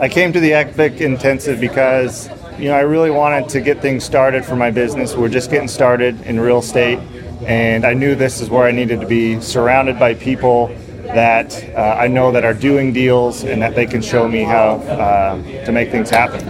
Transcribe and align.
I 0.00 0.08
came 0.08 0.32
to 0.32 0.40
the 0.40 0.54
Epic 0.54 1.00
Intensive 1.00 1.60
because 1.60 2.28
you 2.58 2.64
know 2.64 2.74
I 2.74 2.80
really 2.80 3.10
wanted 3.10 3.50
to 3.50 3.60
get 3.60 3.80
things 3.80 4.04
started 4.04 4.44
for 4.44 4.56
my 4.56 4.70
business. 4.70 5.14
We're 5.14 5.28
just 5.28 5.50
getting 5.50 5.68
started 5.68 6.20
in 6.22 6.40
real 6.40 6.58
estate, 6.58 6.98
and 7.46 7.84
I 7.84 7.92
knew 7.92 8.14
this 8.14 8.40
is 8.40 8.48
where 8.48 8.66
I 8.66 8.72
needed 8.72 9.00
to 9.02 9.06
be, 9.06 9.40
surrounded 9.40 9.98
by 9.98 10.14
people 10.14 10.74
that 11.14 11.62
uh, 11.74 11.96
I 11.98 12.08
know 12.08 12.32
that 12.32 12.44
are 12.44 12.54
doing 12.54 12.92
deals 12.92 13.44
and 13.44 13.60
that 13.62 13.74
they 13.74 13.86
can 13.86 14.02
show 14.02 14.28
me 14.28 14.42
how 14.42 14.76
uh, 14.76 15.64
to 15.64 15.72
make 15.72 15.90
things 15.90 16.10
happen. 16.10 16.46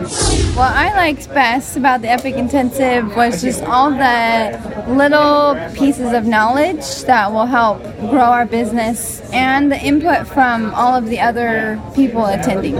What 0.57 0.73
I 0.73 0.95
liked 0.95 1.29
best 1.29 1.77
about 1.77 2.03
the 2.03 2.11
Epic 2.11 2.35
Intensive 2.37 3.15
was 3.17 3.43
just 3.43 3.63
all 3.65 3.91
the 3.91 4.85
little 4.89 5.57
pieces 5.75 6.13
of 6.13 6.27
knowledge 6.27 7.03
that 7.05 7.33
will 7.33 7.47
help 7.47 7.83
grow 8.11 8.25
our 8.25 8.47
business 8.47 9.21
and 9.33 9.71
the 9.71 9.81
input 9.81 10.27
from 10.27 10.73
all 10.75 10.95
of 10.95 11.07
the 11.07 11.21
other 11.21 11.81
people 11.95 12.25
attending. 12.27 12.77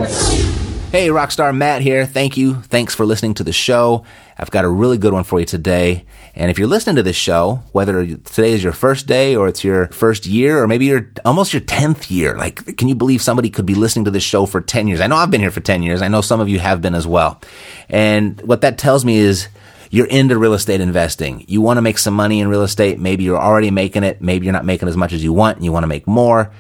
Hey, 0.93 1.09
Rockstar 1.09 1.57
Matt 1.57 1.81
here. 1.81 2.05
Thank 2.05 2.37
you. 2.37 2.57
Thanks 2.65 2.95
for 2.95 3.07
listening 3.07 3.33
to 3.35 3.45
the 3.45 3.51
show. 3.51 4.05
I've 4.37 4.51
got 4.51 4.67
a 4.67 4.69
really 4.69 4.99
good 4.99 5.15
one 5.15 5.25
for 5.25 5.41
you 5.41 5.47
today. 5.47 6.05
And 6.35 6.51
if 6.51 6.59
you're 6.59 6.69
listening 6.69 6.97
to 6.97 7.03
this 7.03 7.17
show, 7.17 7.63
whether 7.73 8.05
today 8.05 8.53
is 8.53 8.63
your 8.63 8.75
first 8.75 9.07
day 9.07 9.35
or 9.35 9.49
it's 9.49 9.65
your 9.65 9.87
first 9.89 10.27
year 10.27 10.63
or 10.63 10.69
maybe 10.69 10.85
you're 10.85 11.11
almost 11.25 11.55
your 11.55 11.63
10th 11.63 12.11
year, 12.11 12.37
like, 12.37 12.77
can 12.77 12.89
you 12.89 12.95
believe 12.95 13.23
somebody 13.23 13.49
could 13.49 13.65
be 13.65 13.75
listening 13.75 14.05
to 14.05 14.11
this 14.11 14.23
show 14.23 14.45
for 14.45 14.61
10 14.61 14.87
years? 14.87 15.01
I 15.01 15.07
know 15.07 15.17
I've 15.17 15.31
been 15.31 15.41
here 15.41 15.51
for 15.51 15.61
10 15.61 15.83
years. 15.83 16.03
I 16.03 16.09
know 16.09 16.21
some 16.21 16.41
of 16.41 16.51
you 16.51 16.59
have 16.59 16.83
been 16.83 16.95
as 16.95 17.07
well. 17.07 17.41
And 17.89 18.39
what 18.43 18.61
that 18.61 18.77
tells 18.77 19.03
me 19.03 19.17
is 19.17 19.49
you're 19.91 20.05
into 20.09 20.37
real 20.37 20.53
estate 20.53 20.83
investing. 20.83 21.47
You 21.49 21.63
want 21.63 21.79
to 21.79 21.83
make 21.83 21.97
some 21.97 22.13
money 22.13 22.39
in 22.39 22.49
real 22.49 22.65
estate. 22.65 23.01
Maybe 23.01 23.25
you're 23.25 23.41
already 23.41 23.71
making 23.71 24.05
it. 24.05 24.21
Maybe 24.21 24.45
you're 24.45 24.53
not 24.53 24.67
making 24.67 24.89
as 24.89 24.97
much 24.99 25.15
as 25.15 25.25
you 25.25 25.33
want 25.33 25.57
and 25.57 25.65
you 25.65 25.73
want 25.73 25.85
to 25.85 25.89
make 25.89 26.07
more. 26.07 26.53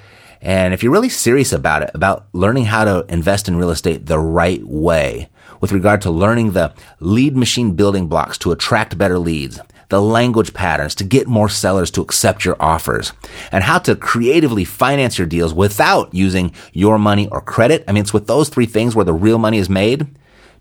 And 0.42 0.74
if 0.74 0.82
you're 0.82 0.92
really 0.92 1.08
serious 1.08 1.52
about 1.52 1.82
it, 1.82 1.90
about 1.94 2.26
learning 2.32 2.64
how 2.64 2.84
to 2.84 3.06
invest 3.08 3.46
in 3.46 3.56
real 3.56 3.70
estate 3.70 4.06
the 4.06 4.18
right 4.18 4.62
way, 4.64 5.28
with 5.60 5.70
regard 5.70 6.02
to 6.02 6.10
learning 6.10 6.50
the 6.50 6.74
lead 6.98 7.36
machine 7.36 7.76
building 7.76 8.08
blocks 8.08 8.36
to 8.38 8.50
attract 8.50 8.98
better 8.98 9.20
leads, 9.20 9.60
the 9.88 10.02
language 10.02 10.52
patterns 10.52 10.96
to 10.96 11.04
get 11.04 11.28
more 11.28 11.48
sellers 11.48 11.92
to 11.92 12.02
accept 12.02 12.44
your 12.44 12.56
offers, 12.58 13.12
and 13.52 13.62
how 13.62 13.78
to 13.78 13.94
creatively 13.94 14.64
finance 14.64 15.16
your 15.16 15.28
deals 15.28 15.54
without 15.54 16.12
using 16.12 16.52
your 16.72 16.98
money 16.98 17.28
or 17.28 17.40
credit. 17.40 17.84
I 17.86 17.92
mean, 17.92 18.00
it's 18.00 18.12
with 18.12 18.26
those 18.26 18.48
three 18.48 18.66
things 18.66 18.96
where 18.96 19.04
the 19.04 19.12
real 19.12 19.38
money 19.38 19.58
is 19.58 19.68
made. 19.68 20.08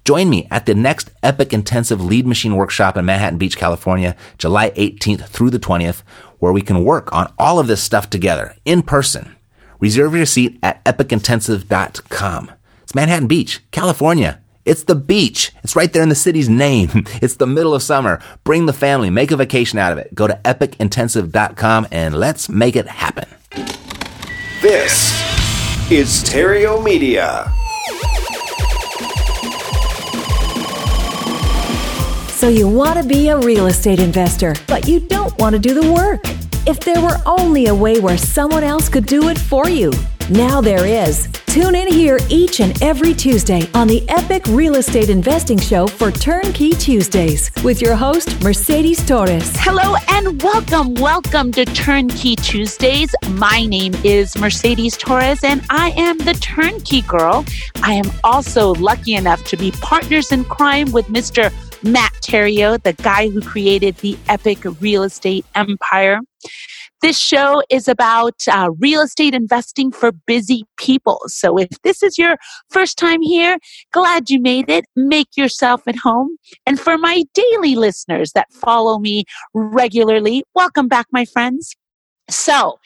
Join 0.06 0.30
me 0.30 0.48
at 0.52 0.68
the 0.68 0.76
next 0.76 1.10
Epic 1.24 1.54
Intensive 1.54 2.04
Lead 2.04 2.28
Machine 2.28 2.56
Workshop 2.56 2.98
in 2.98 3.06
Manhattan 3.06 3.40
Beach, 3.40 3.58
California, 3.58 4.16
July 4.38 4.72
18th 4.72 5.28
through 5.28 5.50
the 5.50 5.60
20th, 5.60 6.04
where 6.38 6.54
we 6.54 6.62
can 6.62 6.84
work 6.84 7.12
on 7.14 7.32
all 7.40 7.58
of 7.58 7.68
this 7.68 7.82
stuff 7.82 8.10
together 8.10 8.56
in 8.66 8.84
person. 8.84 9.36
Reserve 9.82 10.16
your 10.16 10.28
seat 10.28 10.60
at 10.64 10.84
epicintensive.com. 10.86 12.52
It's 12.84 12.96
Manhattan 12.96 13.28
Beach, 13.28 13.60
California. 13.72 14.40
It's 14.64 14.84
the 14.84 14.94
beach. 14.94 15.52
It's 15.64 15.76
right 15.76 15.92
there 15.92 16.04
in 16.04 16.10
the 16.10 16.16
city's 16.16 16.48
name. 16.48 16.90
It's 17.22 17.36
the 17.36 17.48
middle 17.48 17.74
of 17.74 17.82
summer. 17.82 18.22
Bring 18.44 18.68
the 18.68 18.74
family. 18.74 19.10
Make 19.10 19.32
a 19.32 19.36
vacation 19.36 19.80
out 19.80 19.92
of 19.92 19.98
it. 19.98 20.14
Go 20.14 20.28
to 20.28 20.40
epicintensive.com 20.46 21.88
and 21.92 22.16
let's 22.16 22.48
make 22.48 22.76
it 22.76 22.88
happen. 22.88 23.28
This 24.62 25.12
is 25.92 26.14
Stereo 26.14 26.80
Media. 26.80 27.52
So 32.30 32.50
you 32.50 32.68
want 32.68 33.02
to 33.02 33.08
be 33.08 33.30
a 33.30 33.38
real 33.40 33.66
estate 33.66 34.00
investor, 34.00 34.54
but 34.68 34.88
you 34.88 35.00
don't 35.00 35.36
want 35.40 35.54
to 35.54 35.60
do 35.60 35.74
the 35.74 35.92
work. 35.92 36.22
If 36.68 36.80
there 36.82 37.02
were 37.02 37.18
only 37.26 37.68
a 37.68 37.76
way 37.76 38.00
where 38.00 38.20
someone 38.20 38.64
else 38.64 38.88
could 38.88 39.08
do 39.08 39.30
it 39.30 39.38
for 39.40 39.68
you. 39.68 39.92
Now 40.30 40.62
there 40.62 40.86
is. 40.86 41.28
Tune 41.48 41.74
in 41.74 41.88
here 41.88 42.20
each 42.30 42.60
and 42.60 42.80
every 42.84 43.16
Tuesday 43.16 43.68
on 43.74 43.88
the 43.88 44.08
Epic 44.08 44.46
Real 44.48 44.76
Estate 44.76 45.10
Investing 45.10 45.58
Show 45.58 45.88
for 45.88 46.12
Turnkey 46.12 46.70
Tuesdays 46.74 47.52
with 47.64 47.82
your 47.82 47.96
host, 47.96 48.44
Mercedes 48.44 49.04
Torres. 49.04 49.52
Hello 49.56 49.96
and 50.10 50.40
welcome. 50.44 50.94
Welcome 50.94 51.52
to 51.54 51.66
Turnkey 51.66 52.36
Tuesdays. 52.36 53.14
My 53.32 53.66
name 53.66 53.96
is 54.04 54.38
Mercedes 54.38 54.96
Torres 54.96 55.44
and 55.44 55.66
I 55.72 55.90
am 55.98 56.20
the 56.20 56.36
Turnkey 56.36 57.02
Girl. 57.02 57.44
I 57.82 57.94
am 57.94 58.10
also 58.24 58.76
lucky 58.76 59.16
enough 59.16 59.44
to 59.46 59.58
be 59.58 59.72
partners 59.72 60.32
in 60.32 60.44
crime 60.46 60.92
with 60.92 61.08
Mr. 61.08 61.52
Matt 61.84 62.14
Theriault, 62.22 62.84
the 62.84 62.94
guy 62.94 63.30
who 63.30 63.42
created 63.42 63.98
the 63.98 64.18
epic 64.30 64.60
real 64.80 65.04
estate 65.04 65.46
empire. 65.56 66.20
This 67.02 67.18
show 67.18 67.64
is 67.72 67.88
about 67.88 68.36
uh, 68.48 68.70
real 68.78 69.02
estate 69.02 69.34
investing 69.34 69.92
for 69.92 70.12
busy 70.12 70.66
people. 70.78 71.20
So 71.26 71.58
if 71.58 71.70
this 71.84 72.04
is 72.04 72.20
your 72.20 72.38
first 72.70 73.00
time 73.00 73.24
here, 73.24 73.58
glad 73.92 74.30
you 74.30 74.40
made 74.40 74.70
it. 74.70 74.86
Make 74.96 75.36
yourself 75.36 75.82
at 75.88 75.96
home. 75.96 76.38
And 76.68 76.80
for 76.80 77.00
my 77.00 77.24
daily 77.34 77.76
listeners 77.76 78.34
that 78.34 78.54
follow 78.54 79.00
me 79.00 79.24
regularly, 79.56 80.44
welcome 80.54 80.88
back, 80.88 81.08
my 81.12 81.26
friends. 81.26 81.76
So, 82.30 82.80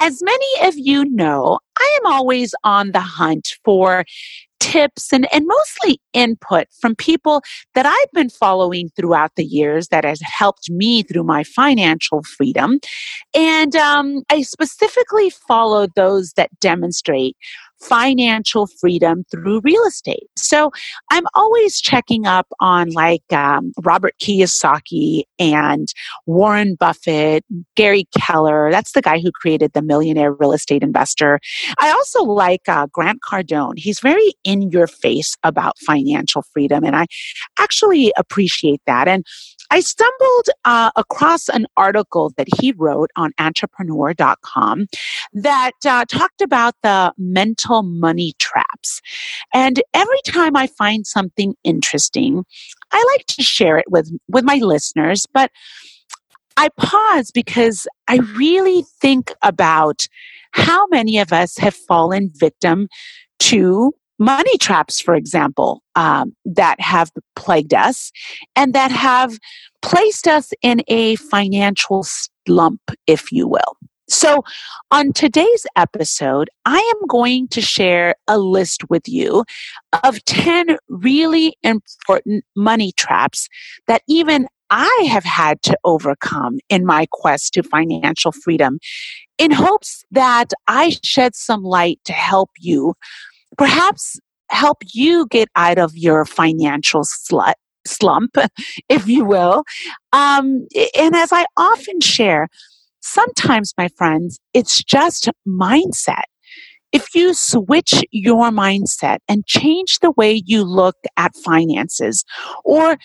as 0.00 0.22
many 0.22 0.68
of 0.68 0.74
you 0.78 1.04
know, 1.04 1.58
I 1.78 1.98
am 2.00 2.10
always 2.10 2.54
on 2.64 2.92
the 2.92 3.00
hunt 3.00 3.56
for 3.64 4.04
tips 4.60 5.12
and, 5.12 5.26
and 5.32 5.46
mostly 5.46 6.00
input 6.12 6.66
from 6.80 6.94
people 6.94 7.42
that 7.74 7.86
I've 7.86 8.12
been 8.12 8.30
following 8.30 8.90
throughout 8.96 9.32
the 9.36 9.44
years 9.44 9.88
that 9.88 10.04
has 10.04 10.20
helped 10.22 10.70
me 10.70 11.02
through 11.02 11.24
my 11.24 11.44
financial 11.44 12.22
freedom. 12.22 12.78
And 13.34 13.76
um, 13.76 14.22
I 14.30 14.42
specifically 14.42 15.30
follow 15.30 15.86
those 15.94 16.32
that 16.32 16.50
demonstrate 16.60 17.36
financial 17.88 18.66
freedom 18.66 19.24
through 19.30 19.60
real 19.62 19.82
estate. 19.84 20.28
So 20.36 20.70
I'm 21.10 21.24
always 21.34 21.80
checking 21.80 22.26
up 22.26 22.46
on 22.60 22.90
like 22.90 23.32
um, 23.32 23.72
Robert 23.82 24.14
Kiyosaki 24.20 25.22
and 25.38 25.88
Warren 26.26 26.74
Buffett, 26.74 27.44
Gary 27.76 28.08
Keller. 28.18 28.70
That's 28.70 28.92
the 28.92 29.02
guy 29.02 29.20
who 29.20 29.30
created 29.30 29.72
the 29.72 29.82
Millionaire 29.82 30.32
Real 30.32 30.52
Estate 30.52 30.82
Investor. 30.82 31.38
I 31.78 31.90
also 31.90 32.24
like 32.24 32.68
uh, 32.68 32.86
Grant 32.92 33.20
Cardone. 33.28 33.78
He's 33.78 34.00
very 34.00 34.34
in 34.44 34.70
your 34.70 34.86
face 34.86 35.36
about 35.42 35.78
financial 35.78 36.42
freedom, 36.52 36.84
and 36.84 36.96
I 36.96 37.06
actually 37.58 38.12
appreciate 38.16 38.80
that. 38.86 39.08
And 39.08 39.24
I 39.70 39.80
stumbled 39.80 40.48
uh, 40.64 40.90
across 40.96 41.48
an 41.48 41.66
article 41.76 42.32
that 42.36 42.48
he 42.60 42.72
wrote 42.72 43.10
on 43.16 43.32
entrepreneur.com 43.38 44.86
that 45.32 45.72
uh, 45.84 46.04
talked 46.08 46.40
about 46.40 46.74
the 46.82 47.12
mental 47.18 47.82
money 47.82 48.34
traps. 48.38 49.00
And 49.52 49.82
every 49.94 50.20
time 50.26 50.56
I 50.56 50.66
find 50.66 51.06
something 51.06 51.54
interesting, 51.64 52.44
I 52.92 53.16
like 53.16 53.26
to 53.26 53.42
share 53.42 53.78
it 53.78 53.90
with, 53.90 54.10
with 54.28 54.44
my 54.44 54.56
listeners, 54.56 55.26
but 55.32 55.50
I 56.56 56.68
pause 56.78 57.30
because 57.30 57.86
I 58.08 58.16
really 58.36 58.84
think 59.00 59.32
about 59.42 60.08
how 60.52 60.86
many 60.86 61.18
of 61.18 61.32
us 61.32 61.58
have 61.58 61.74
fallen 61.74 62.30
victim 62.34 62.88
to 63.40 63.92
money 64.18 64.56
traps, 64.58 65.00
for 65.00 65.14
example, 65.14 65.82
um, 65.94 66.34
that 66.44 66.80
have 66.80 67.10
plagued 67.34 67.74
us 67.74 68.10
and 68.54 68.74
that 68.74 68.90
have 68.90 69.38
placed 69.82 70.26
us 70.26 70.52
in 70.62 70.82
a 70.88 71.16
financial 71.16 72.04
slump, 72.46 72.80
if 73.06 73.30
you 73.30 73.46
will. 73.46 73.76
So, 74.08 74.44
on 74.92 75.12
today's 75.12 75.66
episode, 75.74 76.48
I 76.64 76.78
am 76.78 77.06
going 77.08 77.48
to 77.48 77.60
share 77.60 78.14
a 78.28 78.38
list 78.38 78.88
with 78.88 79.08
you 79.08 79.44
of 80.04 80.24
10 80.26 80.76
really 80.88 81.56
important 81.64 82.44
money 82.54 82.92
traps 82.92 83.48
that 83.88 84.02
even 84.08 84.46
I 84.70 85.08
have 85.10 85.24
had 85.24 85.60
to 85.62 85.76
overcome 85.84 86.58
in 86.68 86.84
my 86.86 87.06
quest 87.10 87.54
to 87.54 87.62
financial 87.64 88.32
freedom 88.32 88.78
in 89.38 89.50
hopes 89.50 90.04
that 90.10 90.52
I 90.66 90.96
shed 91.02 91.34
some 91.34 91.62
light 91.62 92.00
to 92.04 92.12
help 92.12 92.50
you, 92.58 92.94
perhaps 93.56 94.18
help 94.50 94.78
you 94.92 95.26
get 95.28 95.48
out 95.56 95.78
of 95.78 95.92
your 95.94 96.24
financial 96.24 97.02
slut 97.02 97.54
slump, 97.86 98.36
if 98.88 99.06
you 99.06 99.24
will. 99.24 99.64
Um, 100.12 100.66
and 100.96 101.14
as 101.14 101.32
I 101.32 101.46
often 101.56 102.00
share, 102.00 102.48
Sometimes, 103.08 103.72
my 103.78 103.86
friends, 103.96 104.40
it's 104.52 104.82
just 104.82 105.30
mindset. 105.46 106.24
If 106.90 107.14
you 107.14 107.34
switch 107.34 108.02
your 108.10 108.50
mindset 108.50 109.18
and 109.28 109.46
change 109.46 110.00
the 110.00 110.10
way 110.16 110.42
you 110.44 110.64
look 110.64 110.96
at 111.16 111.36
finances, 111.36 112.24
or 112.64 112.96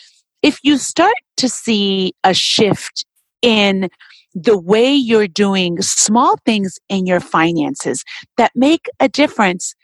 if 0.41 0.57
you 0.63 0.79
start 0.79 1.13
to 1.37 1.47
see 1.47 2.13
a 2.23 2.33
shift 2.33 3.05
in 3.43 3.89
the 4.33 4.57
way 4.57 4.91
you're 4.91 5.27
doing 5.27 5.79
small 5.81 6.35
things 6.45 6.79
in 6.89 7.05
your 7.05 7.19
finances 7.19 8.03
that 8.37 8.51
make 8.55 8.87
a 8.99 9.07
difference, 9.07 9.75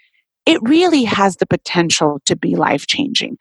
it 0.47 0.59
really 0.63 1.03
has 1.03 1.35
the 1.35 1.45
potential 1.45 2.21
to 2.25 2.35
be 2.35 2.55
life 2.55 2.87
changing. 2.87 3.37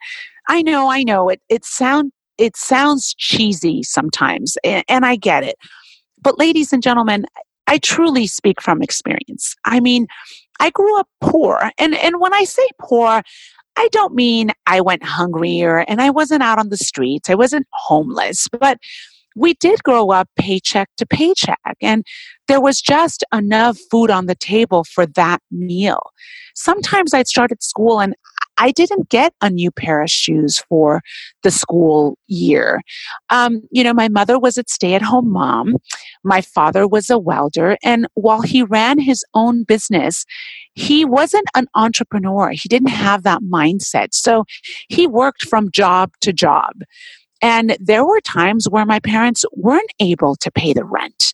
I 0.49 0.61
know, 0.61 0.91
I 0.91 1.03
know 1.03 1.29
it, 1.29 1.41
it 1.49 1.65
sound, 1.65 2.11
it 2.37 2.55
sounds 2.57 3.15
cheesy 3.17 3.81
sometimes, 3.81 4.57
and, 4.63 4.83
and 4.89 5.05
I 5.05 5.15
get 5.15 5.43
it. 5.43 5.55
But, 6.21 6.37
ladies 6.37 6.73
and 6.73 6.83
gentlemen, 6.83 7.25
I 7.65 7.77
truly 7.77 8.27
speak 8.27 8.61
from 8.61 8.81
experience. 8.81 9.55
I 9.65 9.79
mean, 9.79 10.07
I 10.59 10.69
grew 10.69 10.99
up 10.99 11.07
poor. 11.21 11.71
And, 11.77 11.95
and 11.95 12.19
when 12.19 12.33
I 12.33 12.43
say 12.43 12.67
poor, 12.79 13.21
I 13.77 13.89
don't 13.91 14.13
mean 14.13 14.51
I 14.65 14.81
went 14.81 15.03
hungrier 15.03 15.79
and 15.87 16.01
I 16.01 16.09
wasn't 16.09 16.43
out 16.43 16.59
on 16.59 16.69
the 16.69 16.77
streets. 16.77 17.29
I 17.29 17.35
wasn't 17.35 17.67
homeless, 17.71 18.47
but 18.59 18.79
we 19.37 19.53
did 19.55 19.83
grow 19.83 20.09
up 20.11 20.27
paycheck 20.35 20.89
to 20.97 21.05
paycheck 21.05 21.77
and 21.81 22.03
there 22.47 22.61
was 22.61 22.81
just 22.81 23.23
enough 23.33 23.77
food 23.91 24.09
on 24.09 24.25
the 24.25 24.35
table 24.35 24.83
for 24.83 25.05
that 25.05 25.41
meal. 25.51 26.11
Sometimes 26.55 27.13
I'd 27.13 27.27
start 27.27 27.51
at 27.51 27.61
school 27.61 27.99
and 27.99 28.15
I 28.57 28.71
didn't 28.71 29.09
get 29.09 29.33
a 29.41 29.49
new 29.49 29.69
pair 29.69 30.01
of 30.01 30.09
shoes 30.09 30.63
for 30.67 31.01
the 31.43 31.51
school 31.51 32.17
year. 32.25 32.81
Um, 33.29 33.61
you 33.69 33.83
know, 33.83 33.93
my 33.93 34.09
mother 34.09 34.39
was 34.39 34.57
a 34.57 34.63
stay 34.67 34.95
at 34.95 35.01
home 35.03 35.31
mom. 35.31 35.75
My 36.23 36.41
father 36.41 36.87
was 36.87 37.09
a 37.09 37.19
welder. 37.19 37.77
And 37.83 38.07
while 38.15 38.41
he 38.41 38.63
ran 38.63 38.97
his 38.97 39.23
own 39.35 39.63
business, 39.63 40.25
he 40.73 41.05
wasn't 41.05 41.47
an 41.55 41.67
entrepreneur. 41.75 42.49
He 42.49 42.67
didn't 42.67 42.89
have 42.89 43.23
that 43.23 43.41
mindset. 43.41 44.09
So 44.13 44.45
he 44.89 45.05
worked 45.05 45.43
from 45.47 45.69
job 45.71 46.11
to 46.21 46.33
job. 46.33 46.73
And 47.41 47.77
there 47.79 48.05
were 48.05 48.21
times 48.21 48.67
where 48.69 48.85
my 48.85 48.99
parents 48.99 49.45
weren't 49.53 49.91
able 49.99 50.35
to 50.37 50.51
pay 50.51 50.73
the 50.73 50.85
rent. 50.85 51.33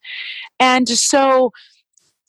And 0.59 0.87
so 0.87 1.51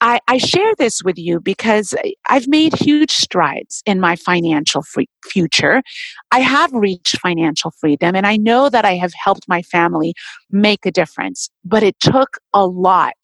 I, 0.00 0.20
I, 0.28 0.38
share 0.38 0.74
this 0.74 1.02
with 1.02 1.18
you 1.18 1.40
because 1.40 1.94
I've 2.28 2.48
made 2.48 2.74
huge 2.74 3.12
strides 3.12 3.82
in 3.86 4.00
my 4.00 4.16
financial 4.16 4.82
free 4.82 5.08
future. 5.24 5.82
I 6.30 6.40
have 6.40 6.72
reached 6.72 7.18
financial 7.20 7.70
freedom 7.70 8.14
and 8.14 8.26
I 8.26 8.36
know 8.36 8.68
that 8.68 8.84
I 8.84 8.96
have 8.96 9.12
helped 9.14 9.48
my 9.48 9.62
family 9.62 10.12
make 10.50 10.84
a 10.84 10.90
difference, 10.90 11.48
but 11.64 11.82
it 11.82 11.98
took 12.00 12.38
a 12.52 12.66
lot 12.66 13.14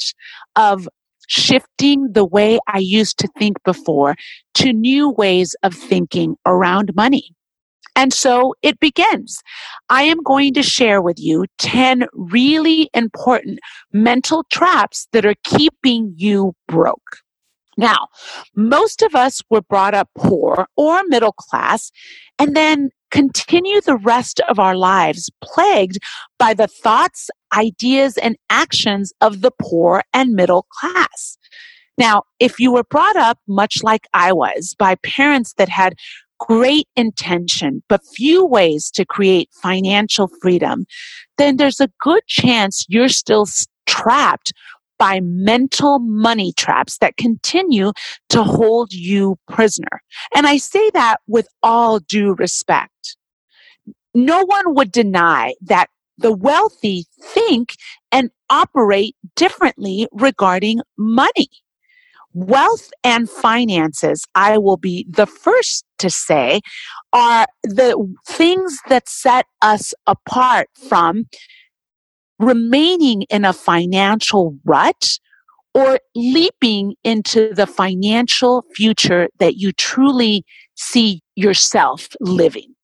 of 0.57 0.89
shifting 1.29 2.13
the 2.13 2.25
way 2.25 2.59
I 2.67 2.79
used 2.79 3.19
to 3.19 3.29
think 3.39 3.63
before 3.65 4.17
to 4.55 4.73
new 4.73 5.11
ways 5.11 5.55
of 5.63 5.75
thinking 5.75 6.37
around 6.47 6.95
money. 6.95 7.35
And 7.97 8.13
so 8.13 8.55
it 8.63 8.81
begins. 8.81 9.43
I 9.89 10.05
am 10.05 10.23
going 10.23 10.55
to 10.55 10.63
share 10.63 11.03
with 11.03 11.19
you 11.19 11.47
10 11.59 12.07
really 12.13 12.89
important 12.95 13.59
mental 13.93 14.45
traps 14.51 15.09
that 15.13 15.27
are 15.27 15.35
keeping 15.45 16.15
you 16.17 16.55
broke. 16.69 17.19
Now, 17.77 18.09
most 18.55 19.03
of 19.03 19.15
us 19.15 19.43
were 19.49 19.63
brought 19.63 19.95
up 19.95 20.09
poor 20.17 20.67
or 20.77 21.03
middle 21.07 21.33
class 21.33 21.91
and 22.39 22.55
then 22.55 22.91
continue 23.11 23.81
the 23.81 23.97
rest 23.97 24.41
of 24.49 24.59
our 24.59 24.77
lives 24.77 25.31
plagued 25.43 25.99
by 26.39 26.55
the 26.55 26.67
thoughts, 26.69 27.31
ideas, 27.57 28.17
and 28.19 28.37
actions 28.51 29.13
of 29.21 29.41
the 29.41 29.51
poor 29.61 30.03
and 30.13 30.33
middle 30.33 30.67
class. 30.79 31.39
Now, 31.99 32.23
if 32.39 32.59
you 32.59 32.73
were 32.73 32.85
brought 32.85 33.17
up 33.17 33.39
much 33.49 33.83
like 33.83 34.07
I 34.15 34.33
was 34.33 34.75
by 34.79 34.95
parents 34.97 35.55
that 35.55 35.69
had 35.69 35.95
great 36.41 36.89
intention, 36.97 37.83
but 37.89 38.01
few 38.17 38.45
ways 38.45 38.91
to 38.91 39.05
create 39.05 39.51
financial 39.63 40.29
freedom, 40.41 40.87
then 41.39 41.57
there's 41.57 41.81
a 41.81 41.91
good 42.01 42.27
chance 42.27 42.85
you're 42.89 43.09
still 43.09 43.47
trapped 43.87 44.53
by 44.99 45.21
mental 45.23 45.99
money 45.99 46.53
traps 46.57 46.99
that 46.99 47.17
continue 47.17 47.93
to 48.29 48.43
hold 48.43 48.93
you 48.93 49.37
prisoner. 49.49 50.03
And 50.35 50.47
I 50.47 50.59
say 50.59 50.91
that 50.91 51.19
with 51.27 51.49
all 51.63 52.01
due 52.01 52.35
respect. 52.35 53.17
No 54.15 54.45
one 54.45 54.75
would 54.75 54.93
deny 54.93 55.55
that 55.63 55.89
the 56.19 56.33
wealthy 56.33 57.07
think 57.23 57.77
and 58.13 58.31
operate 58.51 59.17
differently 59.37 60.07
regarding 60.13 60.81
money. 60.99 61.49
Wealth 62.33 62.91
and 63.03 63.29
finances, 63.29 64.25
I 64.35 64.59
will 64.59 64.77
be 64.77 65.07
the 65.09 65.27
first 65.27 65.85
to 65.99 66.11
say, 66.11 66.61
are 67.13 67.47
the 67.65 68.15
things 68.27 68.79
that 68.89 69.09
set 69.09 69.47
us 69.63 69.93
apart 70.07 70.69
from 70.89 71.27
remaining 72.39 73.23
in 73.23 73.45
a 73.45 73.53
financial 73.53 74.57
rut 74.65 75.19
or 75.75 76.01
leaping 76.15 76.95
into 77.05 77.53
the 77.55 77.67
financial 77.67 78.65
future 78.75 79.29
that 79.39 79.57
you 79.57 79.73
truly 79.73 80.45
see 80.75 81.21
yourself 81.37 82.09
living. 82.21 82.75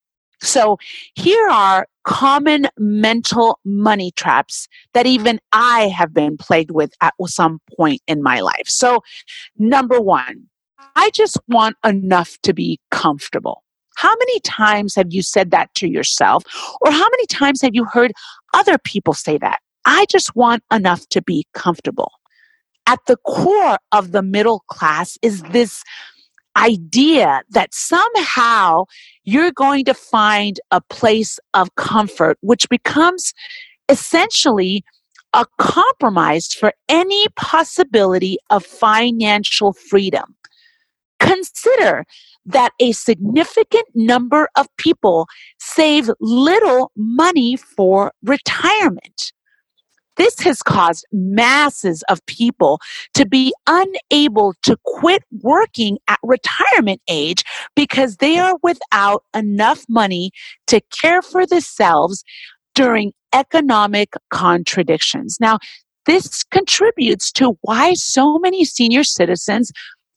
So 0.42 0.78
here 1.14 1.48
are 1.48 1.86
common 2.04 2.68
mental 2.78 3.58
money 3.64 4.12
traps 4.12 4.68
that 4.94 5.06
even 5.06 5.40
I 5.52 5.88
have 5.88 6.14
been 6.14 6.36
plagued 6.36 6.70
with 6.70 6.92
at 7.00 7.14
some 7.26 7.60
point 7.76 8.00
in 8.06 8.22
my 8.22 8.40
life. 8.40 8.66
So 8.66 9.02
number 9.58 10.00
one, 10.00 10.44
I 10.94 11.10
just 11.10 11.38
want 11.48 11.76
enough 11.84 12.38
to 12.42 12.54
be 12.54 12.80
comfortable. 12.90 13.62
How 13.96 14.14
many 14.14 14.40
times 14.40 14.94
have 14.94 15.06
you 15.10 15.22
said 15.22 15.50
that 15.52 15.74
to 15.76 15.88
yourself? 15.88 16.44
Or 16.82 16.90
how 16.90 17.08
many 17.10 17.26
times 17.26 17.62
have 17.62 17.74
you 17.74 17.86
heard 17.86 18.12
other 18.54 18.78
people 18.78 19.14
say 19.14 19.38
that? 19.38 19.58
I 19.86 20.04
just 20.10 20.36
want 20.36 20.62
enough 20.70 21.08
to 21.10 21.22
be 21.22 21.46
comfortable. 21.54 22.12
At 22.86 23.00
the 23.06 23.16
core 23.26 23.78
of 23.92 24.12
the 24.12 24.22
middle 24.22 24.60
class 24.68 25.18
is 25.22 25.42
this 25.42 25.82
idea 26.56 27.42
that 27.50 27.74
somehow 27.74 28.84
you're 29.24 29.52
going 29.52 29.84
to 29.84 29.94
find 29.94 30.60
a 30.70 30.80
place 30.80 31.38
of 31.54 31.74
comfort, 31.76 32.38
which 32.40 32.68
becomes 32.68 33.32
essentially 33.88 34.84
a 35.32 35.46
compromise 35.58 36.52
for 36.52 36.72
any 36.88 37.26
possibility 37.36 38.38
of 38.50 38.64
financial 38.64 39.72
freedom. 39.72 40.34
Consider 41.20 42.04
that 42.46 42.72
a 42.80 42.92
significant 42.92 43.86
number 43.94 44.48
of 44.56 44.68
people 44.76 45.26
save 45.58 46.10
little 46.20 46.92
money 46.96 47.56
for 47.56 48.12
retirement. 48.22 49.32
This 50.16 50.38
has 50.40 50.62
caused 50.62 51.06
masses 51.12 52.02
of 52.08 52.24
people 52.26 52.80
to 53.14 53.26
be 53.26 53.52
unable 53.66 54.54
to 54.62 54.76
quit 54.84 55.22
working 55.42 55.98
at 56.08 56.18
retirement 56.22 57.00
age 57.08 57.44
because 57.74 58.16
they 58.16 58.38
are 58.38 58.56
without 58.62 59.24
enough 59.34 59.84
money 59.88 60.30
to 60.68 60.80
care 61.00 61.22
for 61.22 61.46
themselves 61.46 62.24
during 62.74 63.12
economic 63.32 64.14
contradictions. 64.30 65.38
Now, 65.40 65.58
this 66.06 66.44
contributes 66.44 67.32
to 67.32 67.58
why 67.62 67.94
so 67.94 68.38
many 68.38 68.64
senior 68.64 69.04
citizens 69.04 69.72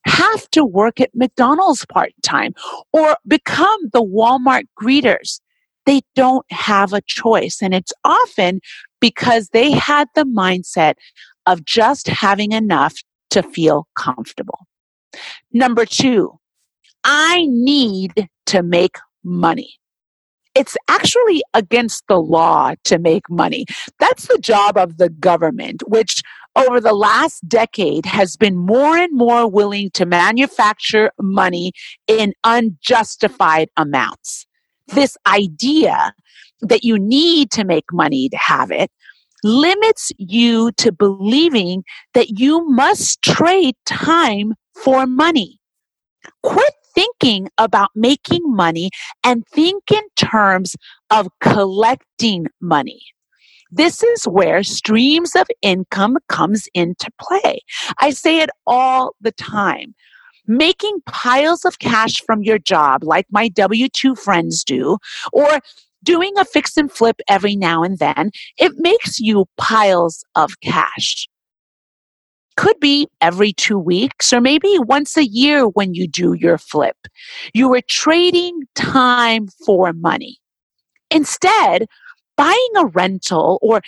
have 0.06 0.50
to 0.52 0.64
work 0.64 1.02
at 1.02 1.10
McDonald's 1.14 1.86
part 1.86 2.12
time 2.24 2.54
or 2.94 3.18
become 3.28 3.80
the 3.92 4.04
Walmart 4.04 4.64
greeters. 4.80 5.42
They 5.86 6.02
don't 6.16 6.46
have 6.52 6.94
a 6.94 7.02
choice. 7.02 7.60
And 7.62 7.74
it's 7.74 7.94
often 8.04 8.62
because 9.00 9.50
they 9.50 9.72
had 9.72 10.08
the 10.16 10.26
mindset 10.26 10.96
of 11.46 11.66
just 11.66 12.08
having 12.08 12.52
enough 12.52 12.96
to 13.32 13.44
feel 13.44 13.88
comfortable. 13.98 14.60
Number 15.52 15.86
two, 15.86 16.40
I 17.04 17.46
need 17.50 18.30
to 18.48 18.64
make 18.64 18.98
money. 19.24 19.74
It's 20.56 20.76
actually 20.88 21.42
against 21.54 22.04
the 22.08 22.20
law 22.20 22.74
to 22.86 22.98
make 22.98 23.30
money. 23.30 23.66
That's 24.00 24.28
the 24.28 24.40
job 24.40 24.78
of 24.78 24.98
the 24.98 25.10
government, 25.10 25.84
which 25.88 26.22
over 26.56 26.82
the 26.82 26.94
last 26.94 27.48
decade 27.48 28.06
has 28.06 28.36
been 28.36 28.58
more 28.58 28.98
and 28.98 29.16
more 29.16 29.48
willing 29.48 29.92
to 29.92 30.06
manufacture 30.06 31.12
money 31.22 31.72
in 32.08 32.34
unjustified 32.44 33.70
amounts. 33.78 34.46
This 34.88 35.16
idea 35.28 36.14
that 36.62 36.84
you 36.84 36.98
need 37.00 37.52
to 37.52 37.64
make 37.64 37.86
money 37.92 38.30
to 38.30 38.38
have 38.38 38.72
it 38.72 38.92
limits 39.44 40.12
you 40.18 40.72
to 40.74 40.92
believing 40.92 41.84
that 42.14 42.40
you 42.40 42.68
must 42.70 43.22
trade 43.22 43.76
time 43.86 44.54
for 44.76 45.06
money. 45.06 45.60
Quit 46.44 46.74
thinking 46.94 47.48
about 47.58 47.90
making 47.96 48.42
money 48.46 48.90
and 49.24 49.46
think 49.48 49.84
in 49.92 50.04
terms 50.16 50.76
of 51.10 51.28
collecting 51.42 52.48
money. 52.62 53.02
This 53.72 54.04
is 54.04 54.24
where 54.24 54.64
streams 54.64 55.36
of 55.36 55.48
income 55.62 56.18
comes 56.28 56.68
into 56.74 57.10
play. 57.22 57.60
I 58.02 58.10
say 58.10 58.42
it 58.42 58.50
all 58.66 59.16
the 59.22 59.32
time. 59.32 59.94
Making 60.48 61.02
piles 61.06 61.64
of 61.64 61.78
cash 61.78 62.24
from 62.26 62.42
your 62.42 62.58
job, 62.58 63.04
like 63.04 63.28
my 63.30 63.50
W 63.50 63.88
2 63.88 64.16
friends 64.16 64.64
do, 64.64 64.98
or 65.32 65.60
doing 66.04 66.34
a 66.38 66.46
fix 66.46 66.78
and 66.78 66.92
flip 66.92 67.22
every 67.28 67.56
now 67.56 67.84
and 67.84 68.00
then, 68.00 68.32
it 68.58 68.74
makes 68.78 69.20
you 69.20 69.46
piles 69.58 70.24
of 70.36 70.60
cash. 70.62 71.28
Could 72.58 72.80
be 72.80 73.08
every 73.22 73.54
two 73.54 73.80
weeks 73.80 74.34
or 74.34 74.42
maybe 74.42 74.76
once 74.80 75.16
a 75.16 75.26
year 75.26 75.66
when 75.66 75.94
you 75.94 76.08
do 76.08 76.34
your 76.34 76.58
flip. 76.58 76.98
You 77.54 77.74
are 77.74 77.82
trading 77.88 78.64
time 78.76 79.48
for 79.66 79.94
money. 79.94 80.38
Instead, 81.10 81.86
buying 82.36 82.72
a 82.78 82.86
rental 82.88 83.60
or 83.62 83.82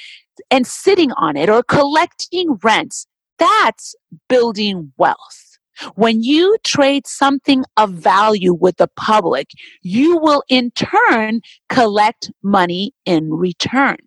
and 0.49 0.65
sitting 0.65 1.11
on 1.13 1.35
it 1.37 1.49
or 1.49 1.63
collecting 1.63 2.57
rents, 2.63 3.07
that's 3.37 3.95
building 4.29 4.93
wealth. 4.97 5.50
When 5.95 6.23
you 6.23 6.57
trade 6.63 7.07
something 7.07 7.63
of 7.77 7.91
value 7.91 8.53
with 8.53 8.77
the 8.77 8.89
public, 8.95 9.51
you 9.81 10.17
will 10.17 10.43
in 10.49 10.71
turn 10.71 11.41
collect 11.69 12.31
money 12.43 12.93
in 13.05 13.33
return. 13.33 13.97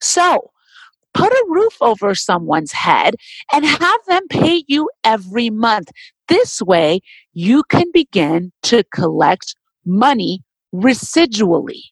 So, 0.00 0.50
put 1.14 1.32
a 1.32 1.44
roof 1.48 1.76
over 1.80 2.14
someone's 2.14 2.72
head 2.72 3.14
and 3.52 3.64
have 3.64 4.00
them 4.06 4.26
pay 4.28 4.64
you 4.66 4.90
every 5.04 5.50
month. 5.50 5.90
This 6.28 6.62
way, 6.62 7.00
you 7.34 7.62
can 7.64 7.86
begin 7.92 8.52
to 8.64 8.84
collect 8.94 9.54
money 9.84 10.42
residually, 10.74 11.82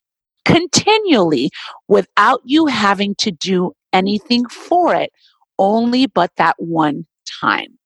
continually, 0.45 1.49
without 1.87 2.41
you 2.45 2.65
having 2.65 3.15
to 3.15 3.31
do 3.31 3.73
anything 3.93 4.47
for 4.47 4.95
it, 4.95 5.11
only 5.59 6.07
but 6.07 6.31
that 6.37 6.55
one 6.57 7.05
time. 7.41 7.77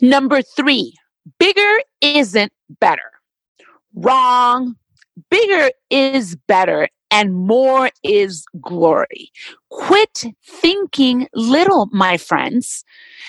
Number 0.00 0.42
three, 0.42 0.94
bigger 1.38 1.82
isn't 2.00 2.52
better. 2.80 3.10
Wrong. 3.94 4.76
Bigger 5.30 5.70
is 5.90 6.36
better 6.46 6.88
and 7.10 7.34
more 7.34 7.90
is 8.02 8.44
glory. 8.60 9.30
Quit 9.70 10.24
thinking 10.46 11.28
little, 11.34 11.88
my 11.92 12.16
friends. 12.16 12.84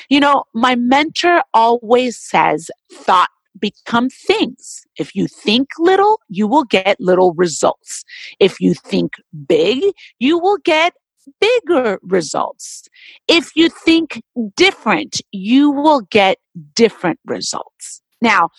You 0.10 0.20
know, 0.20 0.44
my 0.54 0.76
mentor 0.76 1.44
always 1.54 2.18
says 2.18 2.70
thought 2.92 3.30
become 3.60 4.10
things. 4.10 4.86
If 4.98 5.16
you 5.16 5.28
think 5.28 5.70
little, 5.80 6.20
you 6.30 6.48
will 6.48 6.64
get 6.64 7.00
little 7.00 7.34
results. 7.34 8.04
If 8.40 8.60
you 8.60 8.74
think 8.74 9.14
big, 9.48 9.84
you 10.20 10.38
will 10.38 10.58
get 10.58 10.94
bigger 11.40 12.00
results. 12.02 12.88
If 13.28 13.56
you 13.56 13.70
think 13.70 14.22
different, 14.56 15.22
you 15.32 15.70
will 15.72 16.02
get 16.02 16.38
different 16.76 17.20
results. 17.26 18.02
Now, 18.22 18.50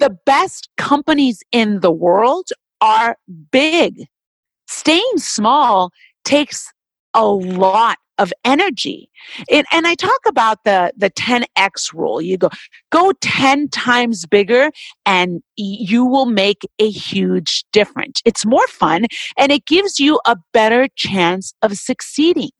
the 0.00 0.16
best 0.26 0.68
companies 0.76 1.42
in 1.52 1.80
the 1.80 1.92
world 1.92 2.48
are 2.80 3.16
big. 3.50 4.06
Staying 4.68 5.18
small 5.18 5.90
takes 6.24 6.72
a 7.14 7.26
lot 7.26 7.98
of 8.18 8.32
energy. 8.44 9.10
And 9.50 9.86
I 9.86 9.94
talk 9.94 10.20
about 10.26 10.64
the, 10.64 10.92
the 10.96 11.10
10x 11.10 11.92
rule. 11.92 12.20
You 12.20 12.38
go, 12.38 12.50
go 12.90 13.12
10 13.20 13.68
times 13.68 14.26
bigger 14.26 14.70
and 15.04 15.42
you 15.56 16.04
will 16.04 16.26
make 16.26 16.62
a 16.78 16.90
huge 16.90 17.64
difference. 17.72 18.22
It's 18.24 18.46
more 18.46 18.66
fun 18.68 19.06
and 19.36 19.52
it 19.52 19.66
gives 19.66 20.00
you 20.00 20.20
a 20.26 20.36
better 20.52 20.88
chance 20.96 21.54
of 21.62 21.76
succeeding. 21.76 22.50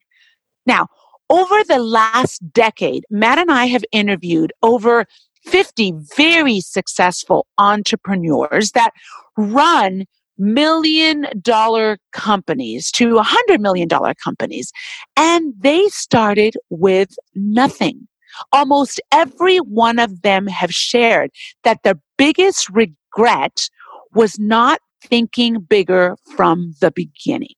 Now, 0.66 0.88
over 1.30 1.64
the 1.64 1.78
last 1.78 2.40
decade, 2.52 3.04
Matt 3.10 3.38
and 3.38 3.50
I 3.50 3.66
have 3.66 3.84
interviewed 3.92 4.52
over 4.62 5.06
50 5.44 5.94
very 6.16 6.60
successful 6.60 7.46
entrepreneurs 7.58 8.72
that 8.72 8.90
run 9.36 10.06
million 10.38 11.26
dollar 11.40 11.98
companies 12.12 12.90
to 12.92 13.18
a 13.18 13.22
hundred 13.22 13.60
million 13.60 13.88
dollar 13.88 14.14
companies. 14.14 14.72
And 15.16 15.54
they 15.58 15.88
started 15.88 16.54
with 16.70 17.16
nothing. 17.34 18.06
Almost 18.52 19.00
every 19.12 19.58
one 19.58 19.98
of 19.98 20.22
them 20.22 20.46
have 20.46 20.72
shared 20.72 21.30
that 21.64 21.82
their 21.82 21.98
biggest 22.18 22.68
regret 22.70 23.70
was 24.14 24.38
not 24.38 24.80
thinking 25.02 25.60
bigger 25.60 26.16
from 26.36 26.74
the 26.80 26.90
beginning. 26.90 27.54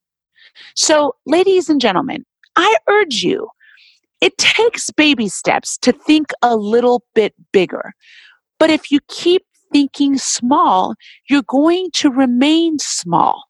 So, 0.75 1.15
ladies 1.27 1.69
and 1.69 1.81
gentlemen, 1.81 2.25
I 2.57 2.77
urge 2.89 3.23
you, 3.23 3.49
it 4.21 4.37
takes 4.39 4.91
baby 4.91 5.29
steps 5.29 5.79
to 5.79 5.93
think 5.93 6.33
a 6.43 6.57
little 6.57 7.05
bit 7.15 7.35
bigger. 7.53 7.93
But 8.59 8.71
if 8.71 8.91
you 8.91 8.99
keep 9.09 9.45
thinking 9.73 10.19
small, 10.19 10.95
you're 11.29 11.43
going 11.43 11.91
to 11.95 12.11
remain 12.11 12.79
small. 12.79 13.45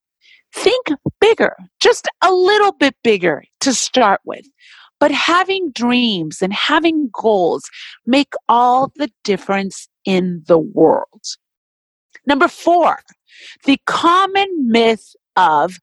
Think 0.55 0.89
bigger, 1.21 1.57
just 1.81 2.09
a 2.23 2.33
little 2.33 2.73
bit 2.73 2.95
bigger 3.03 3.45
to 3.61 3.75
start 3.75 4.21
with. 4.25 4.47
But 5.01 5.13
having 5.13 5.71
dreams 5.73 6.43
and 6.43 6.53
having 6.53 7.11
goals 7.13 7.65
make 8.07 8.33
all 8.49 8.93
the 8.97 9.11
difference 9.23 9.89
in 10.05 10.43
the 10.47 10.59
world. 10.59 11.23
Number 12.27 12.49
four, 12.49 12.99
the 13.65 13.79
common 13.87 14.49
myth 14.69 15.15
of 15.37 15.79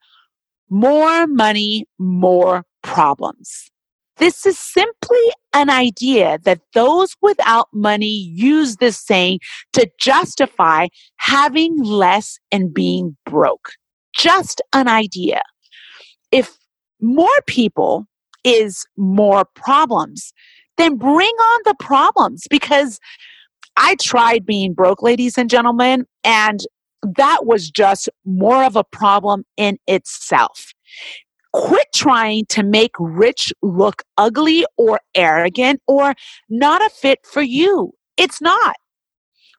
more 0.68 1.26
money, 1.26 1.86
more 1.98 2.64
problems. 2.82 3.70
This 4.18 4.46
is 4.46 4.58
simply 4.58 5.18
an 5.52 5.68
idea 5.68 6.38
that 6.44 6.60
those 6.74 7.14
without 7.20 7.68
money 7.72 8.30
use 8.34 8.76
this 8.76 8.98
saying 8.98 9.40
to 9.74 9.90
justify 9.98 10.88
having 11.16 11.82
less 11.82 12.38
and 12.50 12.72
being 12.72 13.16
broke. 13.26 13.72
Just 14.14 14.62
an 14.72 14.88
idea. 14.88 15.42
If 16.32 16.56
more 17.00 17.28
people 17.46 18.06
is 18.44 18.86
more 18.96 19.44
problems, 19.54 20.32
then 20.76 20.96
bring 20.96 21.28
on 21.28 21.60
the 21.64 21.74
problems 21.78 22.44
because 22.48 22.98
I 23.76 23.96
tried 24.00 24.46
being 24.46 24.72
broke, 24.72 25.02
ladies 25.02 25.36
and 25.36 25.50
gentlemen, 25.50 26.06
and 26.24 26.60
that 27.02 27.44
was 27.44 27.70
just 27.70 28.08
more 28.24 28.64
of 28.64 28.76
a 28.76 28.84
problem 28.84 29.44
in 29.56 29.78
itself. 29.86 30.72
Quit 31.52 31.86
trying 31.94 32.44
to 32.46 32.62
make 32.62 32.92
rich 32.98 33.52
look 33.62 34.02
ugly 34.18 34.66
or 34.76 35.00
arrogant 35.14 35.80
or 35.86 36.14
not 36.48 36.82
a 36.82 36.90
fit 36.90 37.20
for 37.24 37.42
you. 37.42 37.92
It's 38.16 38.40
not. 38.40 38.76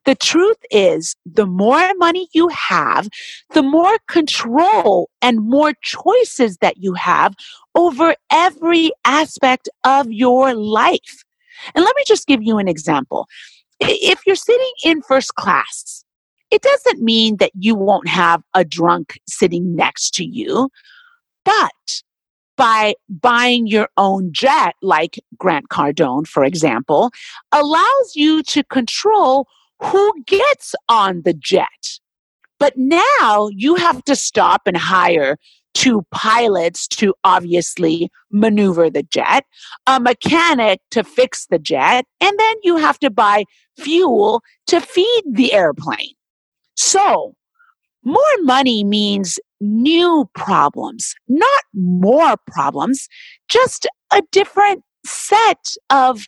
The 0.06 0.16
truth 0.16 0.58
is, 0.72 1.18
the 1.26 1.46
more 1.46 1.92
money 1.98 2.30
you 2.34 2.48
have, 2.48 3.10
the 3.54 3.62
more 3.62 3.98
control 4.08 5.10
and 5.22 5.42
more 5.42 5.74
choices 5.82 6.58
that 6.62 6.78
you 6.78 6.94
have 6.94 7.34
over 7.76 8.16
every 8.32 8.92
aspect 9.04 9.68
of 9.84 10.10
your 10.10 10.54
life. 10.54 11.26
And 11.76 11.84
let 11.84 11.94
me 11.98 12.04
just 12.08 12.26
give 12.26 12.42
you 12.42 12.58
an 12.58 12.70
example. 12.70 13.28
If 13.82 14.22
you're 14.26 14.38
sitting 14.38 14.72
in 14.86 15.02
first 15.02 15.36
class, 15.36 16.06
it 16.52 16.62
doesn't 16.62 17.02
mean 17.02 17.36
that 17.38 17.52
you 17.54 17.76
won't 17.76 18.08
have 18.08 18.42
a 18.54 18.64
drunk 18.64 19.20
sitting 19.28 19.76
next 19.76 20.14
to 20.16 20.26
you 20.26 20.70
but 21.48 22.04
by 22.58 22.96
buying 23.08 23.68
your 23.68 23.88
own 23.96 24.34
jet, 24.34 24.76
like 24.82 25.18
Grant 25.38 25.70
Cardone, 25.70 26.28
for 26.28 26.44
example, 26.44 27.12
allows 27.54 28.16
you 28.16 28.44
to 28.44 28.66
control 28.66 29.48
who 29.82 30.14
gets 30.26 30.76
on 30.90 31.22
the 31.24 31.34
jet. 31.34 32.00
But 32.60 32.74
now 32.76 33.50
you 33.54 33.76
have 33.76 34.04
to 34.06 34.16
stop 34.16 34.64
and 34.66 34.76
hire 34.76 35.38
two 35.74 36.04
pilots 36.12 36.88
to 36.88 37.14
obviously 37.24 38.10
maneuver 38.30 38.90
the 38.90 39.04
jet, 39.04 39.46
a 39.86 40.02
mechanic 40.02 40.82
to 40.92 41.04
fix 41.04 41.46
the 41.46 41.60
jet, 41.60 42.04
and 42.20 42.38
then 42.38 42.56
you 42.64 42.76
have 42.76 43.00
to 43.00 43.10
buy 43.10 43.46
fuel 43.78 44.42
to 44.66 44.82
feed 44.82 45.24
the 45.32 45.54
airplane. 45.54 46.16
So, 46.76 47.36
more 48.04 48.24
money 48.42 48.84
means 48.84 49.40
new 49.60 50.30
problems, 50.34 51.14
not 51.28 51.64
more 51.74 52.36
problems, 52.48 53.08
just 53.50 53.88
a 54.12 54.22
different 54.32 54.84
set 55.06 55.76
of 55.90 56.26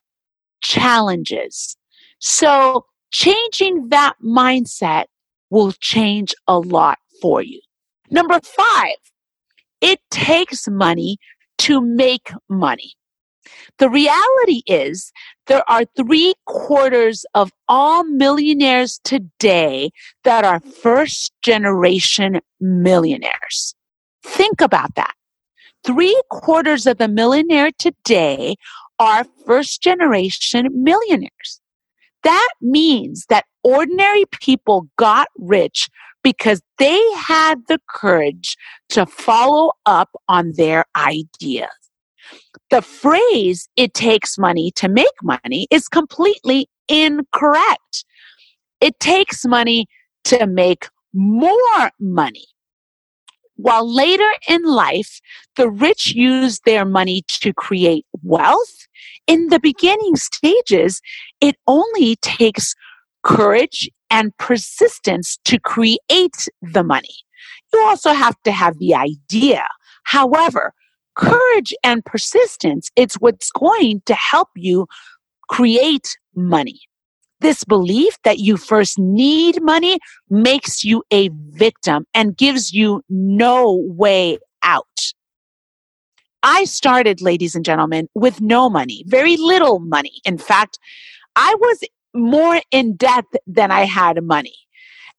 challenges. 0.61 1.77
So 2.19 2.85
changing 3.11 3.89
that 3.89 4.15
mindset 4.23 5.05
will 5.49 5.71
change 5.73 6.33
a 6.47 6.59
lot 6.59 6.97
for 7.21 7.41
you. 7.41 7.61
Number 8.11 8.39
five, 8.43 8.95
it 9.81 9.99
takes 10.11 10.67
money 10.67 11.17
to 11.59 11.81
make 11.81 12.31
money. 12.49 12.93
The 13.77 13.89
reality 13.89 14.62
is 14.68 15.12
there 15.48 15.70
are 15.70 15.84
three 15.96 16.34
quarters 16.46 17.25
of 17.34 17.51
all 17.68 18.03
millionaires 18.03 19.00
today 19.03 19.91
that 20.24 20.44
are 20.44 20.60
first 20.60 21.32
generation 21.41 22.41
millionaires. 22.60 23.75
Think 24.24 24.62
about 24.62 24.96
that. 24.96 25.13
Three 25.86 26.22
quarters 26.29 26.86
of 26.86 26.98
the 26.98 27.08
millionaire 27.08 27.72
today 27.77 28.56
are 29.00 29.25
first 29.46 29.82
generation 29.82 30.68
millionaires. 30.74 31.62
That 32.24 32.50
means 32.62 33.25
that 33.29 33.46
ordinary 33.63 34.25
people 34.41 34.89
got 34.98 35.29
rich 35.38 35.89
because 36.22 36.62
they 36.77 37.01
had 37.13 37.62
the 37.68 37.79
courage 37.89 38.58
to 38.89 39.06
follow 39.06 39.72
up 39.86 40.10
on 40.27 40.53
their 40.58 40.86
ideas. 40.98 41.70
The 42.69 42.81
phrase, 42.81 43.67
it 43.75 43.93
takes 43.93 44.38
money 44.38 44.71
to 44.75 44.88
make 44.88 45.07
money, 45.24 45.67
is 45.71 45.88
completely 45.88 46.67
incorrect. 46.88 48.05
It 48.81 49.00
takes 49.00 49.45
money 49.45 49.88
to 50.25 50.48
make 50.48 50.88
more 51.13 51.91
money. 52.00 52.45
While 53.55 53.93
later 53.93 54.29
in 54.48 54.63
life, 54.63 55.19
the 55.57 55.69
rich 55.69 56.13
use 56.15 56.62
their 56.62 56.86
money 56.86 57.24
to 57.27 57.53
create 57.53 58.05
wealth, 58.24 58.88
in 59.27 59.50
the 59.50 59.59
beginning 59.59 60.15
stages, 60.15 61.01
it 61.39 61.55
only 61.67 62.15
takes 62.17 62.74
courage 63.24 63.89
and 64.09 64.36
persistence 64.38 65.38
to 65.45 65.59
create 65.59 66.48
the 66.62 66.83
money. 66.83 67.15
You 67.71 67.81
also 67.81 68.13
have 68.13 68.36
to 68.43 68.51
have 68.51 68.79
the 68.79 68.95
idea. 68.95 69.67
However, 70.03 70.74
courage 71.19 71.73
and 71.83 72.03
persistence, 72.05 72.89
it's 72.95 73.15
what's 73.15 73.51
going 73.51 74.01
to 74.05 74.15
help 74.15 74.47
you 74.55 74.88
create 75.49 76.17
money. 76.35 76.79
This 77.41 77.63
belief 77.63 78.17
that 78.23 78.39
you 78.39 78.57
first 78.57 78.97
need 78.97 79.61
money 79.61 79.99
makes 80.29 80.83
you 80.83 81.03
a 81.11 81.29
victim 81.49 82.05
and 82.13 82.38
gives 82.38 82.73
you 82.73 83.01
no 83.09 83.83
way 83.85 84.39
out. 84.63 84.85
I 86.41 86.63
started, 86.63 87.21
ladies 87.21 87.53
and 87.53 87.65
gentlemen, 87.65 88.07
with 88.13 88.39
no 88.39 88.69
money, 88.69 89.03
very 89.07 89.35
little 89.35 89.79
money. 89.79 90.21
In 90.23 90.38
fact, 90.38 90.79
I 91.35 91.53
was 91.59 91.79
more 92.13 92.61
in 92.71 92.95
debt 92.95 93.25
than 93.45 93.71
I 93.71 93.81
had 93.81 94.23
money. 94.23 94.55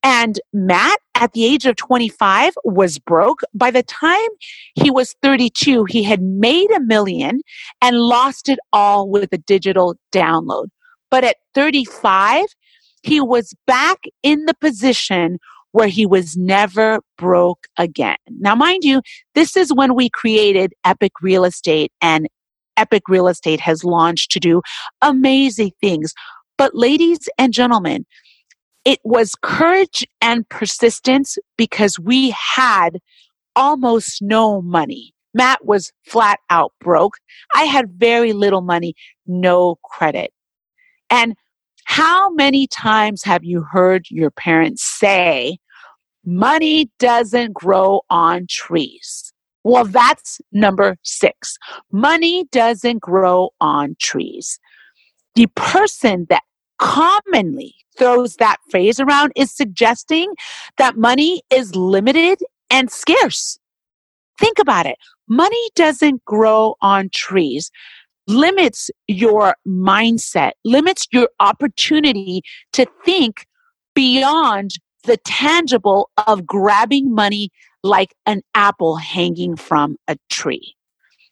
And 0.03 0.39
Matt, 0.51 0.99
at 1.15 1.33
the 1.33 1.45
age 1.45 1.65
of 1.65 1.75
25, 1.75 2.53
was 2.63 2.97
broke. 2.97 3.41
By 3.53 3.69
the 3.69 3.83
time 3.83 4.29
he 4.75 4.89
was 4.89 5.15
32, 5.21 5.85
he 5.85 6.03
had 6.03 6.21
made 6.21 6.71
a 6.71 6.79
million 6.79 7.41
and 7.81 7.97
lost 7.97 8.49
it 8.49 8.57
all 8.73 9.09
with 9.09 9.31
a 9.31 9.37
digital 9.37 9.95
download. 10.11 10.67
But 11.11 11.23
at 11.23 11.37
35, 11.53 12.45
he 13.03 13.21
was 13.21 13.53
back 13.67 13.99
in 14.23 14.45
the 14.45 14.55
position 14.55 15.37
where 15.71 15.87
he 15.87 16.05
was 16.05 16.35
never 16.35 16.99
broke 17.17 17.67
again. 17.77 18.17
Now, 18.39 18.55
mind 18.55 18.83
you, 18.83 19.01
this 19.35 19.55
is 19.55 19.73
when 19.73 19.95
we 19.95 20.09
created 20.09 20.73
Epic 20.83 21.13
Real 21.21 21.45
Estate 21.45 21.91
and 22.01 22.27
Epic 22.77 23.03
Real 23.07 23.27
Estate 23.27 23.59
has 23.59 23.83
launched 23.83 24.31
to 24.31 24.39
do 24.39 24.61
amazing 25.01 25.71
things. 25.79 26.13
But 26.57 26.75
ladies 26.75 27.29
and 27.37 27.53
gentlemen, 27.53 28.05
it 28.85 28.99
was 29.03 29.35
courage 29.41 30.07
and 30.21 30.47
persistence 30.49 31.37
because 31.57 31.99
we 31.99 32.31
had 32.31 32.99
almost 33.55 34.21
no 34.21 34.61
money. 34.61 35.13
Matt 35.33 35.65
was 35.65 35.91
flat 36.05 36.39
out 36.49 36.73
broke. 36.81 37.15
I 37.55 37.63
had 37.63 37.91
very 37.91 38.33
little 38.33 38.61
money, 38.61 38.95
no 39.25 39.77
credit. 39.83 40.31
And 41.09 41.35
how 41.85 42.31
many 42.31 42.67
times 42.67 43.23
have 43.23 43.43
you 43.43 43.63
heard 43.71 44.05
your 44.09 44.31
parents 44.31 44.83
say, 44.83 45.57
money 46.25 46.89
doesn't 46.99 47.53
grow 47.53 48.01
on 48.09 48.45
trees? 48.49 49.33
Well, 49.63 49.85
that's 49.85 50.41
number 50.51 50.97
six. 51.03 51.57
Money 51.91 52.45
doesn't 52.51 52.99
grow 52.99 53.49
on 53.61 53.95
trees. 53.99 54.59
The 55.35 55.47
person 55.55 56.25
that 56.29 56.43
commonly 56.79 57.75
throws 58.01 58.37
that 58.37 58.57
phrase 58.71 58.99
around 58.99 59.31
is 59.35 59.51
suggesting 59.51 60.33
that 60.77 60.97
money 60.97 61.43
is 61.51 61.75
limited 61.75 62.39
and 62.71 62.89
scarce. 62.89 63.59
Think 64.39 64.57
about 64.57 64.87
it. 64.87 64.97
Money 65.27 65.69
doesn't 65.75 66.25
grow 66.25 66.75
on 66.81 67.09
trees 67.13 67.69
limits 68.27 68.89
your 69.07 69.55
mindset, 69.67 70.51
limits 70.63 71.07
your 71.11 71.29
opportunity 71.39 72.41
to 72.73 72.85
think 73.03 73.45
beyond 73.93 74.71
the 75.03 75.17
tangible 75.17 76.09
of 76.27 76.45
grabbing 76.45 77.13
money 77.13 77.49
like 77.83 78.13
an 78.25 78.41
apple 78.53 78.95
hanging 78.95 79.55
from 79.55 79.97
a 80.07 80.15
tree. 80.29 80.75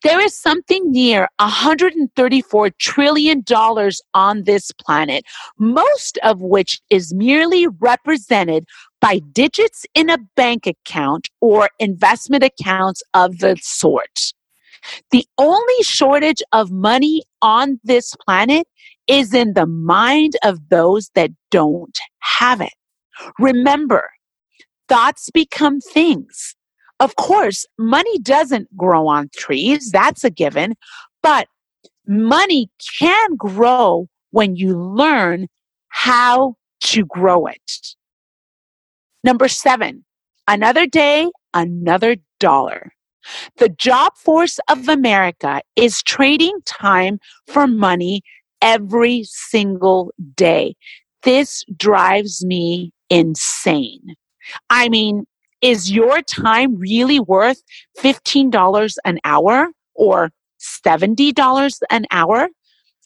There 0.01 0.21
is 0.21 0.33
something 0.33 0.91
near 0.91 1.27
$134 1.41 2.71
trillion 2.79 3.43
on 4.13 4.43
this 4.43 4.71
planet, 4.71 5.25
most 5.57 6.17
of 6.23 6.41
which 6.41 6.79
is 6.89 7.13
merely 7.13 7.67
represented 7.67 8.65
by 9.01 9.19
digits 9.33 9.85
in 9.93 10.09
a 10.09 10.17
bank 10.35 10.67
account 10.67 11.27
or 11.41 11.69
investment 11.79 12.43
accounts 12.43 13.03
of 13.13 13.39
the 13.39 13.57
sort. 13.61 14.33
The 15.11 15.25
only 15.37 15.83
shortage 15.83 16.41
of 16.53 16.71
money 16.71 17.23
on 17.41 17.79
this 17.83 18.15
planet 18.25 18.67
is 19.07 19.33
in 19.33 19.53
the 19.53 19.65
mind 19.65 20.33
of 20.43 20.69
those 20.69 21.09
that 21.15 21.31
don't 21.51 21.97
have 22.19 22.61
it. 22.61 22.73
Remember, 23.37 24.09
thoughts 24.87 25.29
become 25.31 25.81
things. 25.81 26.55
Of 26.99 27.15
course, 27.15 27.65
money 27.77 28.19
doesn't 28.19 28.75
grow 28.75 29.07
on 29.07 29.29
trees. 29.35 29.91
That's 29.91 30.23
a 30.23 30.29
given. 30.29 30.75
But 31.23 31.47
money 32.07 32.69
can 32.99 33.35
grow 33.35 34.07
when 34.31 34.55
you 34.55 34.77
learn 34.77 35.47
how 35.89 36.55
to 36.81 37.05
grow 37.05 37.45
it. 37.45 37.95
Number 39.23 39.47
seven, 39.47 40.05
another 40.47 40.85
day, 40.85 41.29
another 41.53 42.17
dollar. 42.39 42.93
The 43.57 43.69
job 43.69 44.13
force 44.15 44.59
of 44.69 44.87
America 44.87 45.61
is 45.75 46.01
trading 46.03 46.57
time 46.65 47.19
for 47.47 47.67
money 47.67 48.21
every 48.61 49.23
single 49.25 50.13
day. 50.35 50.75
This 51.23 51.63
drives 51.75 52.45
me 52.45 52.91
insane. 53.09 54.15
I 54.69 54.89
mean, 54.89 55.25
is 55.61 55.91
your 55.91 56.21
time 56.21 56.75
really 56.75 57.19
worth 57.19 57.61
$15 57.97 58.95
an 59.05 59.19
hour 59.23 59.67
or 59.95 60.31
$70 60.59 61.79
an 61.89 62.05
hour? 62.11 62.49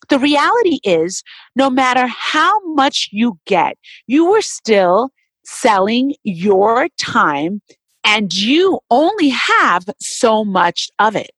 The 0.09 0.19
reality 0.19 0.79
is, 0.83 1.23
no 1.55 1.69
matter 1.69 2.07
how 2.07 2.59
much 2.73 3.09
you 3.11 3.39
get, 3.45 3.77
you 4.07 4.27
are 4.33 4.41
still 4.41 5.11
selling 5.45 6.15
your 6.23 6.87
time 6.97 7.61
and 8.03 8.33
you 8.33 8.79
only 8.91 9.29
have 9.29 9.85
so 9.99 10.43
much 10.43 10.89
of 10.99 11.15
it. 11.15 11.31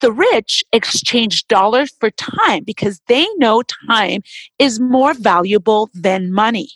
The 0.00 0.12
rich 0.12 0.62
exchange 0.72 1.46
dollars 1.46 1.92
for 1.98 2.10
time 2.10 2.64
because 2.64 3.00
they 3.08 3.26
know 3.36 3.62
time 3.88 4.22
is 4.58 4.80
more 4.80 5.14
valuable 5.14 5.88
than 5.94 6.32
money. 6.32 6.68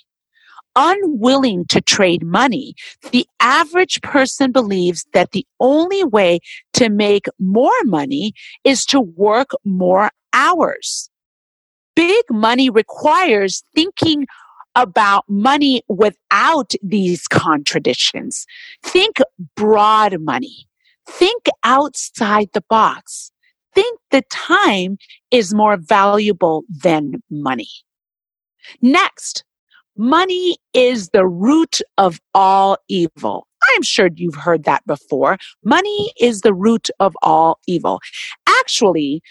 Unwilling 0.81 1.65
to 1.71 1.81
trade 1.81 2.25
money, 2.25 2.75
the 3.11 3.27
average 3.41 4.01
person 4.01 4.53
believes 4.53 5.05
that 5.13 5.33
the 5.33 5.45
only 5.59 6.05
way 6.05 6.39
to 6.75 6.89
make 6.89 7.27
more 7.41 7.73
money 7.83 8.33
is 8.63 8.87
to 8.87 9.01
work 9.01 9.51
more 9.65 10.11
hours. 10.33 11.11
Big 11.97 12.25
money 12.31 12.71
requires 12.71 13.65
thinking 13.75 14.29
about 14.77 15.25
money 15.29 15.83
without 15.89 16.75
these 16.81 17.27
contradictions. 17.27 18.47
Think 18.85 19.17
broad 19.57 20.21
money. 20.21 20.69
Think 21.09 21.47
outside 21.65 22.51
the 22.53 22.63
box. 22.71 23.33
Think 23.75 23.99
the 24.13 24.23
time 24.31 24.99
is 25.33 25.53
more 25.53 25.77
valuable 25.77 26.63
than 26.69 27.15
money. 27.29 27.69
Next, 28.81 29.43
money 29.99 30.57
is 30.73 31.11
the 31.11 31.27
root 31.27 31.81
of 31.99 32.21
all 32.35 32.79
evil. 32.89 33.47
I'm 33.75 33.83
sure 33.83 34.09
you've 34.15 34.37
heard 34.37 34.65
that 34.65 34.87
before. 34.87 35.37
Money 35.65 36.13
is 36.21 36.41
the 36.43 36.55
root 36.55 36.89
of 37.01 37.17
all 37.23 37.59
evil. 37.67 38.01
Actually, 38.49 39.23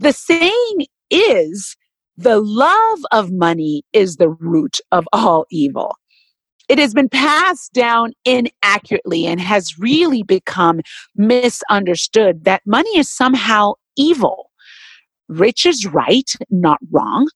The 0.00 0.12
saying 0.12 0.86
is 1.10 1.76
the 2.16 2.40
love 2.40 2.98
of 3.12 3.30
money 3.32 3.82
is 3.92 4.16
the 4.16 4.28
root 4.28 4.80
of 4.92 5.06
all 5.12 5.46
evil. 5.50 5.96
It 6.68 6.78
has 6.78 6.94
been 6.94 7.08
passed 7.08 7.72
down 7.72 8.12
inaccurately 8.24 9.26
and 9.26 9.40
has 9.40 9.78
really 9.78 10.22
become 10.22 10.80
misunderstood 11.14 12.44
that 12.44 12.62
money 12.66 12.96
is 12.98 13.10
somehow 13.10 13.74
evil. 13.96 14.50
Rich 15.28 15.66
is 15.66 15.86
right, 15.86 16.30
not 16.50 16.78
wrong, 16.90 17.28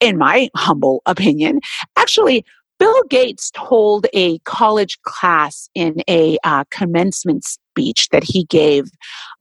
in 0.00 0.18
my 0.18 0.50
humble 0.56 1.02
opinion. 1.06 1.60
Actually, 1.96 2.44
Bill 2.78 3.02
Gates 3.10 3.50
told 3.54 4.06
a 4.14 4.38
college 4.40 5.00
class 5.02 5.68
in 5.74 6.02
a 6.08 6.38
uh, 6.44 6.64
commencement 6.70 7.44
speech 7.44 8.08
that 8.10 8.22
he 8.22 8.44
gave 8.44 8.88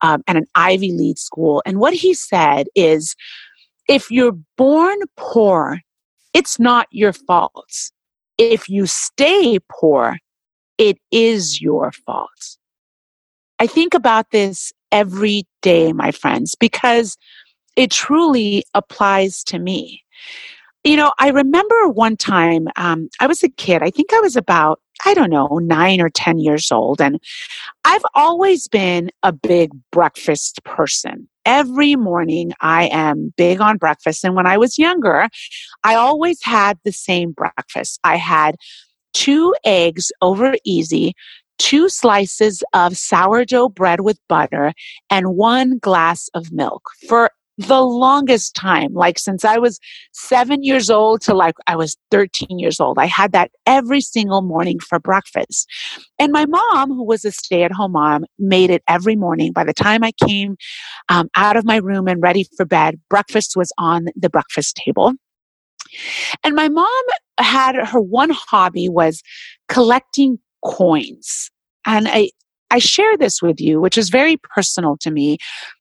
um, 0.01 0.23
at 0.27 0.35
an 0.35 0.45
Ivy 0.55 0.91
League 0.91 1.19
school. 1.19 1.61
And 1.65 1.79
what 1.79 1.93
he 1.93 2.13
said 2.13 2.67
is 2.75 3.15
if 3.87 4.09
you're 4.09 4.37
born 4.57 4.97
poor, 5.17 5.81
it's 6.33 6.59
not 6.59 6.87
your 6.91 7.13
fault. 7.13 7.91
If 8.37 8.69
you 8.69 8.85
stay 8.85 9.59
poor, 9.69 10.17
it 10.77 10.97
is 11.11 11.61
your 11.61 11.91
fault. 11.91 12.57
I 13.59 13.67
think 13.67 13.93
about 13.93 14.31
this 14.31 14.71
every 14.91 15.47
day, 15.61 15.93
my 15.93 16.11
friends, 16.11 16.55
because 16.55 17.17
it 17.75 17.91
truly 17.91 18.63
applies 18.73 19.43
to 19.45 19.59
me. 19.59 20.03
You 20.83 20.95
know, 20.95 21.11
I 21.19 21.29
remember 21.29 21.89
one 21.89 22.15
time 22.15 22.67
um, 22.75 23.09
I 23.19 23.27
was 23.27 23.43
a 23.43 23.49
kid. 23.49 23.83
I 23.83 23.89
think 23.89 24.13
I 24.13 24.19
was 24.19 24.35
about, 24.35 24.79
I 25.05 25.13
don't 25.13 25.29
know, 25.29 25.59
nine 25.61 25.99
or 25.99 26.09
10 26.09 26.39
years 26.39 26.71
old. 26.71 27.01
And 27.01 27.19
I've 27.83 28.05
always 28.15 28.67
been 28.67 29.11
a 29.23 29.33
big 29.33 29.71
breakfast 29.91 30.63
person. 30.63 31.27
Every 31.45 31.95
morning 31.95 32.53
I 32.61 32.87
am 32.87 33.33
big 33.37 33.59
on 33.59 33.77
breakfast. 33.77 34.23
And 34.23 34.35
when 34.35 34.45
I 34.45 34.57
was 34.57 34.77
younger, 34.77 35.27
I 35.83 35.95
always 35.95 36.41
had 36.43 36.77
the 36.83 36.91
same 36.91 37.31
breakfast. 37.31 37.99
I 38.03 38.15
had 38.17 38.55
two 39.13 39.53
eggs 39.65 40.11
over 40.21 40.55
easy, 40.63 41.15
two 41.57 41.89
slices 41.89 42.63
of 42.73 42.97
sourdough 42.97 43.69
bread 43.69 44.01
with 44.01 44.19
butter, 44.29 44.73
and 45.09 45.35
one 45.35 45.79
glass 45.79 46.29
of 46.33 46.51
milk 46.51 46.91
for 47.07 47.31
the 47.57 47.81
longest 47.81 48.55
time, 48.55 48.93
like 48.93 49.17
since 49.17 49.43
I 49.43 49.57
was 49.57 49.79
seven 50.13 50.63
years 50.63 50.89
old 50.89 51.21
to 51.21 51.33
like 51.33 51.55
I 51.65 51.75
was 51.75 51.97
13 52.11 52.59
years 52.59 52.79
old. 52.79 52.99
I 52.99 53.05
had 53.05 53.31
that 53.31 53.51
every 53.65 54.01
single 54.01 54.41
morning 54.41 54.79
for 54.79 54.99
breakfast. 54.99 55.67
And 56.19 56.31
my 56.31 56.45
mom, 56.45 56.89
who 56.89 57.03
was 57.03 57.25
a 57.25 57.31
stay 57.31 57.63
at 57.63 57.71
home 57.71 57.93
mom, 57.93 58.25
made 58.37 58.69
it 58.69 58.83
every 58.87 59.15
morning. 59.15 59.53
By 59.53 59.63
the 59.63 59.73
time 59.73 60.03
I 60.03 60.11
came 60.11 60.55
um, 61.09 61.29
out 61.35 61.57
of 61.57 61.65
my 61.65 61.77
room 61.77 62.07
and 62.07 62.21
ready 62.21 62.45
for 62.55 62.65
bed, 62.65 62.99
breakfast 63.09 63.55
was 63.55 63.71
on 63.77 64.05
the 64.15 64.29
breakfast 64.29 64.75
table. 64.75 65.13
And 66.43 66.55
my 66.55 66.69
mom 66.69 66.87
had 67.39 67.75
her 67.75 68.01
one 68.01 68.29
hobby 68.31 68.89
was 68.89 69.23
collecting 69.67 70.37
coins. 70.63 71.49
And 71.85 72.07
I, 72.07 72.31
I 72.69 72.79
share 72.79 73.17
this 73.17 73.41
with 73.41 73.61
you, 73.61 73.79
which 73.79 73.97
is 73.97 74.09
very 74.09 74.37
personal 74.37 74.97
to 74.97 75.09
me 75.09 75.37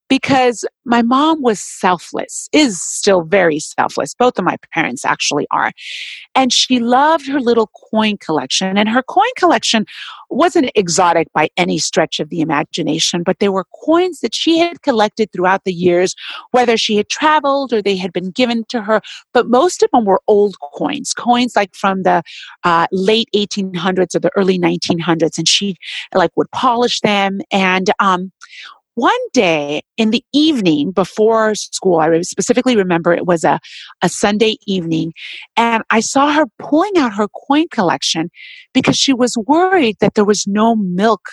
because 0.08 0.64
my 0.84 1.02
mom 1.02 1.42
was 1.42 1.58
selfless, 1.58 2.48
is 2.52 2.80
still 2.80 3.22
very 3.22 3.58
selfless. 3.58 4.14
Both 4.14 4.38
of 4.38 4.44
my 4.44 4.56
parents 4.72 5.04
actually 5.04 5.46
are. 5.50 5.72
And 6.34 6.52
she 6.52 6.78
loved 6.78 7.26
her 7.26 7.40
little 7.40 7.68
coin 7.90 8.16
collection. 8.18 8.78
And 8.78 8.88
her 8.88 9.02
coin 9.02 9.26
collection 9.36 9.84
wasn't 10.30 10.70
exotic 10.74 11.32
by 11.32 11.48
any 11.56 11.78
stretch 11.78 12.20
of 12.20 12.28
the 12.28 12.40
imagination, 12.40 13.24
but 13.24 13.40
they 13.40 13.48
were 13.48 13.66
coins 13.84 14.20
that 14.20 14.34
she 14.34 14.58
had 14.58 14.82
collected 14.82 15.32
throughout 15.32 15.64
the 15.64 15.72
years, 15.72 16.14
whether 16.52 16.76
she 16.76 16.96
had 16.96 17.08
traveled 17.08 17.72
or 17.72 17.82
they 17.82 17.96
had 17.96 18.12
been 18.12 18.30
given 18.30 18.64
to 18.68 18.82
her. 18.82 19.00
But 19.32 19.48
most 19.48 19.82
of 19.82 19.90
them 19.92 20.04
were 20.04 20.20
old 20.28 20.56
coins, 20.60 21.12
coins 21.14 21.56
like 21.56 21.74
from 21.74 22.04
the 22.04 22.22
uh, 22.62 22.86
late 22.92 23.28
1800s 23.34 24.14
or 24.14 24.20
the 24.20 24.30
early 24.36 24.58
1900s. 24.58 25.36
And 25.36 25.48
she 25.48 25.76
like 26.14 26.30
would 26.36 26.50
polish 26.52 27.00
them. 27.00 27.40
And 27.50 27.90
um, 27.98 28.30
one 28.96 29.12
day 29.34 29.82
in 29.98 30.10
the 30.10 30.24
evening 30.32 30.90
before 30.90 31.54
school, 31.54 32.00
I 32.00 32.20
specifically 32.22 32.76
remember 32.76 33.12
it 33.12 33.26
was 33.26 33.44
a, 33.44 33.60
a 34.02 34.08
Sunday 34.08 34.56
evening, 34.66 35.12
and 35.56 35.84
I 35.90 36.00
saw 36.00 36.32
her 36.32 36.46
pulling 36.58 36.96
out 36.96 37.14
her 37.14 37.28
coin 37.46 37.68
collection 37.70 38.30
because 38.72 38.96
she 38.96 39.12
was 39.12 39.36
worried 39.46 39.96
that 40.00 40.14
there 40.14 40.24
was 40.24 40.46
no 40.46 40.74
milk 40.74 41.28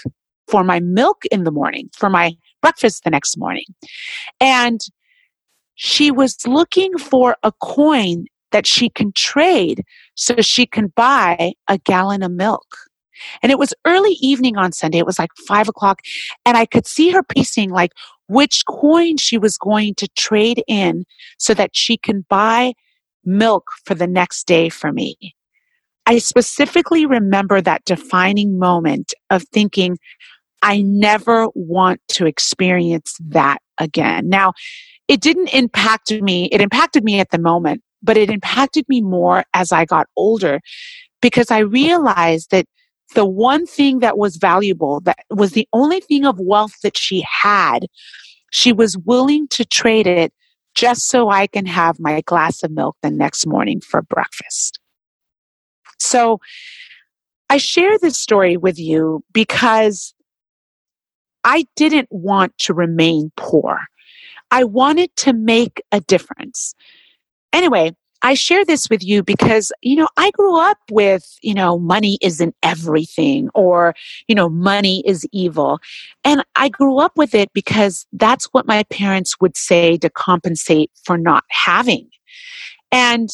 for 0.48 0.64
my 0.64 0.82
milk 0.82 1.24
in 1.32 1.46
the 1.46 1.52
morning, 1.52 1.90
for 1.94 2.10
my 2.10 2.34
breakfast 2.62 3.06
the 3.06 3.10
next 3.10 3.38
morning. 3.38 3.66
And 4.42 4.82
she 5.76 6.12
was 6.12 6.38
looking 6.46 6.98
for 6.98 7.38
a 7.44 7.54
coin 7.62 8.26
that 8.52 8.68
she 8.68 8.90
can 8.90 9.14
trade 9.14 9.84
so 10.16 10.36
she 10.42 10.66
can 10.66 10.92
buy 10.96 11.54
a 11.70 11.78
gallon 11.78 12.24
of 12.24 12.32
milk. 12.32 12.68
And 13.42 13.52
it 13.52 13.60
was 13.60 13.74
early 13.86 14.18
evening 14.22 14.58
on 14.58 14.72
Sunday. 14.72 15.00
It 15.00 15.06
was 15.06 15.20
like 15.20 15.32
five 15.48 15.68
o'clock. 15.68 16.02
And 16.46 16.58
I 16.58 16.66
could 16.66 16.88
see 16.88 17.12
her 17.12 17.24
piecing 17.24 17.70
like 17.70 17.92
which 18.28 18.64
coin 18.68 19.18
she 19.18 19.38
was 19.38 19.58
going 19.58 19.96
to 19.96 20.08
trade 20.18 20.64
in 20.68 21.06
so 21.38 21.54
that 21.54 21.72
she 21.74 21.98
can 21.98 22.26
buy 22.30 22.74
milk 23.26 23.66
for 23.86 23.96
the 23.96 24.08
next 24.08 24.48
day 24.48 24.70
for 24.70 24.92
me. 24.92 25.36
I 26.06 26.18
specifically 26.18 27.06
remember 27.06 27.62
that 27.62 27.86
defining 27.86 28.60
moment 28.60 29.14
of 29.30 29.44
thinking, 29.54 29.98
I 30.62 30.82
never 30.82 31.48
want 31.56 32.02
to 32.10 32.26
experience 32.26 33.18
that 33.28 33.60
again. 33.80 34.30
Now, 34.30 34.54
it 35.08 35.22
didn't 35.22 35.54
impact 35.54 36.12
me. 36.12 36.50
It 36.52 36.62
impacted 36.62 37.04
me 37.04 37.20
at 37.20 37.32
the 37.32 37.38
moment, 37.38 37.84
but 38.02 38.18
it 38.18 38.30
impacted 38.30 38.86
me 38.88 39.02
more 39.02 39.44
as 39.54 39.72
I 39.72 39.86
got 39.86 40.08
older 40.16 40.60
because 41.22 41.52
I 41.52 41.60
realized 41.60 42.52
that 42.52 42.66
the 43.16 43.26
one 43.26 43.66
thing 43.66 44.00
that 44.00 44.18
was 44.18 44.38
valuable, 44.38 45.00
that 45.02 45.20
was 45.30 45.52
the 45.52 45.68
only 45.74 46.00
thing 46.00 46.26
of 46.26 46.40
wealth 46.40 46.74
that 46.82 46.98
she 46.98 47.24
had, 47.42 47.88
she 48.52 48.72
was 48.72 48.98
willing 48.98 49.48
to 49.50 49.66
trade 49.66 50.08
it 50.08 50.34
just 50.76 51.08
so 51.08 51.30
I 51.30 51.48
can 51.48 51.66
have 51.66 52.00
my 52.00 52.22
glass 52.22 52.64
of 52.64 52.72
milk 52.72 52.98
the 53.02 53.12
next 53.12 53.46
morning 53.46 53.82
for 53.82 54.02
breakfast. 54.02 54.80
So 56.00 56.40
I 57.50 57.58
share 57.58 58.00
this 58.00 58.18
story 58.18 58.58
with 58.58 58.80
you 58.80 59.24
because 59.32 60.14
I 61.44 61.66
didn't 61.76 62.08
want 62.10 62.58
to 62.60 62.74
remain 62.74 63.32
poor. 63.38 63.80
I 64.50 64.64
wanted 64.64 65.16
to 65.18 65.34
make 65.34 65.82
a 65.92 66.00
difference. 66.00 66.74
Anyway, 67.52 67.96
I 68.24 68.34
share 68.36 68.64
this 68.64 68.90
with 68.90 69.04
you 69.04 69.22
because, 69.22 69.72
you 69.82 69.98
know, 69.98 70.08
I 70.16 70.32
grew 70.32 70.58
up 70.58 70.78
with, 70.90 71.38
you 71.42 71.54
know, 71.54 71.78
money 71.78 72.18
isn't 72.22 72.56
everything 72.64 73.50
or, 73.54 73.94
you 74.30 74.36
know, 74.36 74.48
money 74.48 75.04
is 75.06 75.28
evil. 75.34 75.80
And 76.24 76.44
I 76.56 76.70
grew 76.70 77.00
up 77.00 77.18
with 77.18 77.36
it 77.36 77.52
because 77.54 78.06
that's 78.14 78.46
what 78.46 78.66
my 78.66 78.84
parents 78.84 79.40
would 79.42 79.58
say 79.58 79.98
to 79.98 80.10
compensate 80.10 80.90
for 81.04 81.18
not 81.18 81.44
having. 81.50 82.10
And 82.94 83.30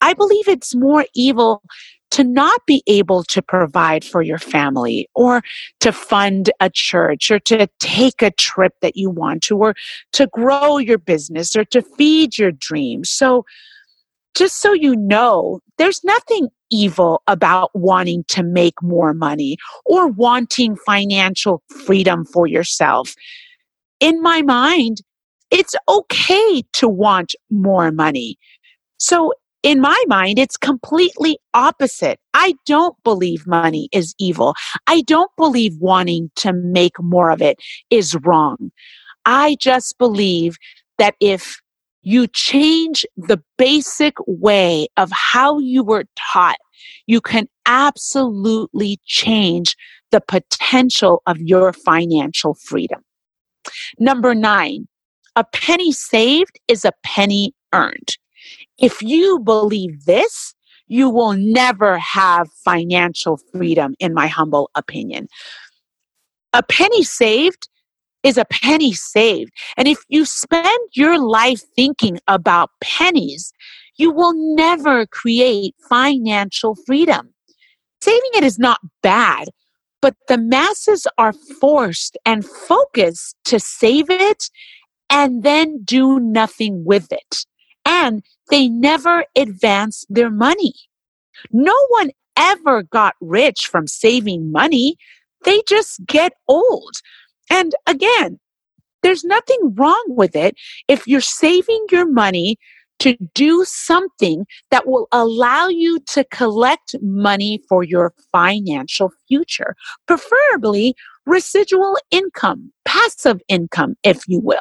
I 0.00 0.14
believe 0.14 0.48
it's 0.48 0.74
more 0.74 1.06
evil 1.14 1.62
to 2.10 2.24
not 2.24 2.60
be 2.66 2.82
able 2.88 3.22
to 3.24 3.40
provide 3.40 4.04
for 4.04 4.20
your 4.20 4.38
family 4.38 5.08
or 5.14 5.42
to 5.80 5.92
fund 5.92 6.50
a 6.60 6.68
church 6.68 7.30
or 7.30 7.38
to 7.38 7.66
take 7.78 8.20
a 8.20 8.32
trip 8.32 8.74
that 8.82 8.96
you 8.96 9.08
want 9.08 9.42
to 9.44 9.56
or 9.56 9.74
to 10.12 10.26
grow 10.26 10.76
your 10.76 10.98
business 10.98 11.56
or 11.56 11.64
to 11.66 11.80
feed 11.80 12.36
your 12.36 12.50
dreams. 12.50 13.08
So 13.08 13.46
just 14.34 14.60
so 14.60 14.72
you 14.72 14.96
know, 14.96 15.60
there's 15.78 16.02
nothing 16.04 16.48
evil 16.70 17.22
about 17.26 17.70
wanting 17.74 18.24
to 18.28 18.42
make 18.42 18.74
more 18.82 19.12
money 19.12 19.56
or 19.84 20.08
wanting 20.08 20.76
financial 20.76 21.62
freedom 21.84 22.24
for 22.24 22.46
yourself. 22.46 23.14
In 24.00 24.22
my 24.22 24.42
mind, 24.42 25.02
it's 25.50 25.74
okay 25.88 26.62
to 26.72 26.88
want 26.88 27.34
more 27.50 27.92
money. 27.92 28.38
So 28.98 29.32
in 29.62 29.80
my 29.80 30.02
mind, 30.08 30.38
it's 30.38 30.56
completely 30.56 31.38
opposite. 31.54 32.18
I 32.34 32.54
don't 32.66 32.96
believe 33.04 33.46
money 33.46 33.88
is 33.92 34.14
evil. 34.18 34.54
I 34.86 35.02
don't 35.02 35.30
believe 35.36 35.76
wanting 35.78 36.30
to 36.36 36.52
make 36.52 37.00
more 37.00 37.30
of 37.30 37.40
it 37.40 37.58
is 37.90 38.16
wrong. 38.24 38.72
I 39.24 39.56
just 39.60 39.98
believe 39.98 40.56
that 40.98 41.14
if 41.20 41.60
you 42.02 42.26
change 42.28 43.04
the 43.16 43.40
basic 43.58 44.14
way 44.26 44.88
of 44.96 45.10
how 45.12 45.58
you 45.58 45.82
were 45.84 46.04
taught, 46.16 46.58
you 47.06 47.20
can 47.20 47.48
absolutely 47.66 48.98
change 49.04 49.76
the 50.10 50.20
potential 50.20 51.22
of 51.26 51.38
your 51.38 51.72
financial 51.72 52.54
freedom. 52.54 53.02
Number 53.98 54.34
nine, 54.34 54.88
a 55.36 55.44
penny 55.44 55.92
saved 55.92 56.58
is 56.68 56.84
a 56.84 56.92
penny 57.04 57.54
earned. 57.72 58.16
If 58.78 59.00
you 59.00 59.38
believe 59.38 60.04
this, 60.04 60.54
you 60.88 61.08
will 61.08 61.32
never 61.32 61.98
have 61.98 62.50
financial 62.64 63.38
freedom, 63.52 63.94
in 63.98 64.12
my 64.12 64.26
humble 64.26 64.70
opinion. 64.74 65.28
A 66.52 66.62
penny 66.62 67.02
saved 67.02 67.68
is 68.22 68.38
a 68.38 68.44
penny 68.44 68.92
saved. 68.92 69.52
And 69.76 69.88
if 69.88 69.98
you 70.08 70.24
spend 70.24 70.78
your 70.92 71.18
life 71.18 71.62
thinking 71.74 72.18
about 72.28 72.70
pennies, 72.80 73.52
you 73.96 74.10
will 74.10 74.34
never 74.34 75.06
create 75.06 75.74
financial 75.88 76.76
freedom. 76.86 77.32
Saving 78.00 78.30
it 78.34 78.44
is 78.44 78.58
not 78.58 78.80
bad, 79.02 79.48
but 80.00 80.16
the 80.28 80.38
masses 80.38 81.06
are 81.18 81.32
forced 81.32 82.16
and 82.24 82.44
focused 82.44 83.36
to 83.44 83.60
save 83.60 84.10
it 84.10 84.50
and 85.08 85.42
then 85.42 85.84
do 85.84 86.18
nothing 86.18 86.84
with 86.84 87.12
it. 87.12 87.44
And 87.84 88.24
they 88.50 88.68
never 88.68 89.24
advance 89.36 90.04
their 90.08 90.30
money. 90.30 90.74
No 91.50 91.74
one 91.90 92.10
ever 92.36 92.82
got 92.82 93.14
rich 93.20 93.66
from 93.66 93.86
saving 93.86 94.50
money. 94.50 94.96
They 95.44 95.62
just 95.68 96.04
get 96.06 96.32
old. 96.48 96.94
And 97.50 97.74
again, 97.86 98.38
there's 99.02 99.24
nothing 99.24 99.74
wrong 99.74 100.04
with 100.08 100.36
it 100.36 100.54
if 100.88 101.06
you're 101.06 101.20
saving 101.20 101.86
your 101.90 102.10
money 102.10 102.56
to 103.00 103.16
do 103.34 103.64
something 103.64 104.46
that 104.70 104.86
will 104.86 105.08
allow 105.10 105.66
you 105.66 105.98
to 106.10 106.22
collect 106.24 106.94
money 107.02 107.60
for 107.68 107.82
your 107.82 108.14
financial 108.30 109.10
future, 109.26 109.74
preferably 110.06 110.94
residual 111.26 111.98
income, 112.12 112.72
passive 112.84 113.40
income, 113.48 113.96
if 114.04 114.22
you 114.28 114.38
will. 114.40 114.60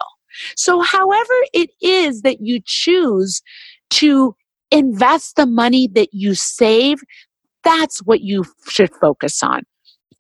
So, 0.56 0.82
however 0.82 1.34
it 1.54 1.70
is 1.82 2.22
that 2.22 2.38
you 2.42 2.62
choose 2.66 3.44
to 3.92 4.36
invest 4.72 5.36
the 5.36 5.46
money 5.46 5.88
that 5.90 6.10
you 6.14 6.34
save, 6.34 7.00
that's 7.64 8.00
what 8.00 8.22
you 8.22 8.46
should 8.68 8.92
focus 8.96 9.44
on 9.44 9.64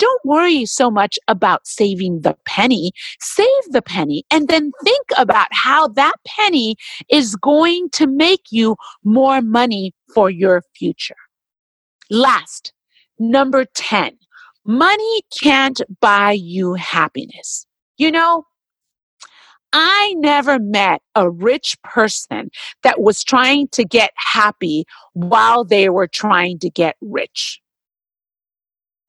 don't 0.02 0.26
worry 0.26 0.66
so 0.66 0.90
much 0.90 1.20
about 1.28 1.68
saving 1.68 2.22
the 2.22 2.36
penny. 2.46 2.92
Save 3.20 3.66
the 3.70 3.84
penny 3.84 4.24
and 4.32 4.48
then 4.48 4.72
think 4.84 5.06
about 5.16 5.48
how 5.52 5.90
that 5.90 6.16
penny 6.26 6.76
is 7.08 7.36
going 7.36 7.88
to 7.92 8.08
make 8.08 8.46
you 8.50 8.76
more 9.04 9.44
money 9.44 9.94
for 10.16 10.32
your 10.32 10.64
future. 10.76 11.22
Last, 12.10 12.74
number 13.20 13.64
10, 13.64 14.18
money 14.66 15.22
can't 15.40 15.80
buy 16.00 16.32
you 16.32 16.74
happiness. 16.74 17.68
You 17.98 18.12
know, 18.12 18.46
I 19.72 20.16
never 20.18 20.58
met 20.58 21.04
a 21.14 21.30
rich 21.30 21.78
person 21.84 22.50
that 22.82 23.00
was 23.00 23.24
trying 23.24 23.68
to 23.74 23.86
get 23.86 24.12
happy 24.16 24.86
while 25.14 25.64
they 25.64 25.90
were 25.90 26.08
trying 26.08 26.58
to 26.60 26.72
get 26.72 26.98
rich. 27.02 27.61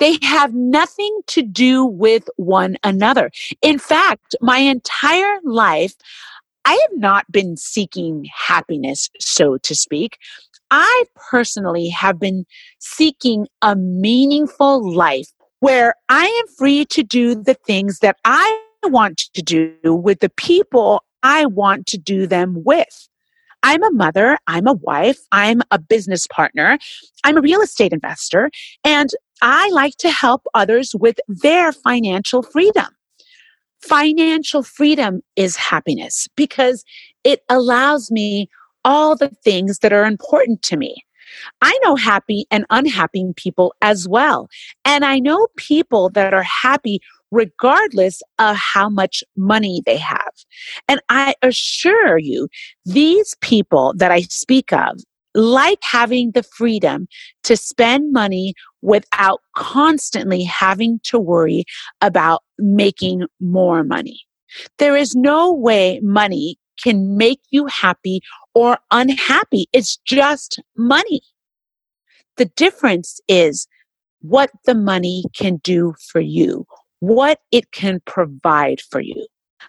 They 0.03 0.19
have 0.23 0.53
nothing 0.53 1.21
to 1.29 1.43
do 1.43 1.85
with 1.85 2.29
one 2.35 2.77
another. 2.83 3.31
In 3.63 3.79
fact, 3.79 4.35
my 4.41 4.59
entire 4.59 5.39
life, 5.45 5.95
I 6.65 6.73
have 6.73 6.99
not 6.99 7.31
been 7.31 7.57
seeking 7.57 8.27
happiness, 8.35 9.09
so 9.21 9.59
to 9.59 9.77
speak. 9.77 10.19
I 10.73 11.05
personally 11.31 11.89
have 11.91 12.19
been 12.19 12.47
seeking 12.81 13.47
a 13.63 13.77
meaningful 13.77 14.93
life 14.93 15.29
where 15.61 15.95
I 16.09 16.25
am 16.25 16.55
free 16.59 16.85
to 16.87 17.05
do 17.05 17.37
the 17.37 17.55
things 17.55 18.01
that 18.01 18.17
I 18.25 18.61
want 18.83 19.19
to 19.35 19.41
do 19.41 19.77
with 19.85 20.19
the 20.19 20.31
people 20.31 21.05
I 21.23 21.47
want 21.47 21.87
to 21.87 21.97
do 21.97 22.27
them 22.27 22.65
with. 22.65 23.09
I'm 23.63 23.83
a 23.83 23.91
mother, 23.91 24.39
I'm 24.47 24.67
a 24.67 24.75
wife, 24.75 25.19
I'm 25.31 25.63
a 25.71 25.79
business 25.79 26.27
partner, 26.27 26.79
I'm 27.25 27.37
a 27.37 27.41
real 27.41 27.61
estate 27.61 27.93
investor, 27.93 28.51
and 28.85 29.11
I 29.41 29.69
like 29.71 29.97
to 29.99 30.11
help 30.11 30.43
others 30.55 30.95
with 30.99 31.19
their 31.29 31.73
financial 31.73 32.43
freedom. 32.43 32.87
Financial 33.81 34.63
freedom 34.63 35.23
is 35.37 35.57
happiness 35.57 36.29
because 36.37 36.85
it 37.25 37.43
allows 37.49 38.11
me 38.11 38.49
all 38.85 39.17
the 39.17 39.31
things 39.45 39.79
that 39.79 39.93
are 39.93 40.05
important 40.05 40.63
to 40.63 40.77
me. 40.77 41.05
I 41.61 41.79
know 41.83 41.97
happy 41.97 42.47
and 42.51 42.67
unhappy 42.71 43.25
people 43.37 43.75
as 43.81 44.09
well. 44.09 44.49
And 44.85 45.05
I 45.05 45.19
know 45.19 45.49
people 45.57 46.11
that 46.11 46.35
are 46.35 46.43
happy 46.43 47.01
regardless 47.33 48.23
of 48.39 48.55
how 48.55 48.89
much 48.89 49.25
money 49.37 49.83
they 49.85 49.97
have. 49.97 50.33
And 50.87 51.01
I 51.09 51.35
assure 51.43 52.19
you, 52.19 52.49
these 52.85 53.35
people 53.41 53.95
that 53.97 54.13
I 54.13 54.21
speak 54.23 54.73
of 54.73 55.01
like 55.35 55.79
having 55.83 56.33
the 56.33 56.43
freedom 56.43 57.09
to 57.43 57.57
spend 57.57 58.13
money 58.13 58.55
without 58.83 59.41
constantly 59.57 60.45
having 60.45 61.01
to 61.05 61.19
worry 61.19 61.65
about 62.03 62.43
making 62.59 63.25
more 63.41 63.83
money. 63.83 64.21
There 64.79 64.97
is 64.97 65.15
no 65.15 65.51
way 65.53 66.01
money 66.03 66.59
can 66.83 67.17
make 67.17 67.41
you 67.51 67.67
happy 67.67 68.21
or 68.55 68.79
unhappy. 68.91 69.69
It's 69.73 69.97
just 69.99 70.61
money. 70.77 71.23
The 72.37 72.45
difference 72.45 73.21
is 73.29 73.67
what 74.21 74.51
the 74.67 74.75
money 74.75 75.25
can 75.35 75.57
do 75.57 75.95
for 76.11 76.21
you, 76.21 76.67
what 77.03 77.41
it 77.51 77.73
can 77.73 78.01
provide 78.07 78.81
for 78.81 79.01
you. 79.01 79.27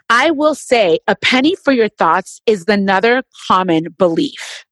I 0.08 0.30
will 0.30 0.54
say 0.54 1.00
a 1.08 1.16
penny 1.16 1.56
for 1.56 1.74
your 1.74 1.90
thoughts 1.90 2.40
is 2.46 2.66
another 2.68 3.24
common 3.48 3.88
belief. 3.98 4.66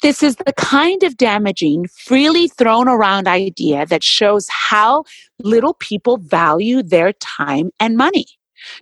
This 0.00 0.22
is 0.22 0.36
the 0.36 0.54
kind 0.54 1.02
of 1.02 1.18
damaging, 1.18 1.88
freely 1.88 2.48
thrown 2.48 2.88
around 2.88 3.28
idea 3.28 3.84
that 3.84 4.02
shows 4.02 4.48
how 4.48 5.04
little 5.42 5.74
people 5.74 6.16
value 6.16 6.82
their 6.82 7.12
time 7.12 7.70
and 7.80 7.98
money. 7.98 8.24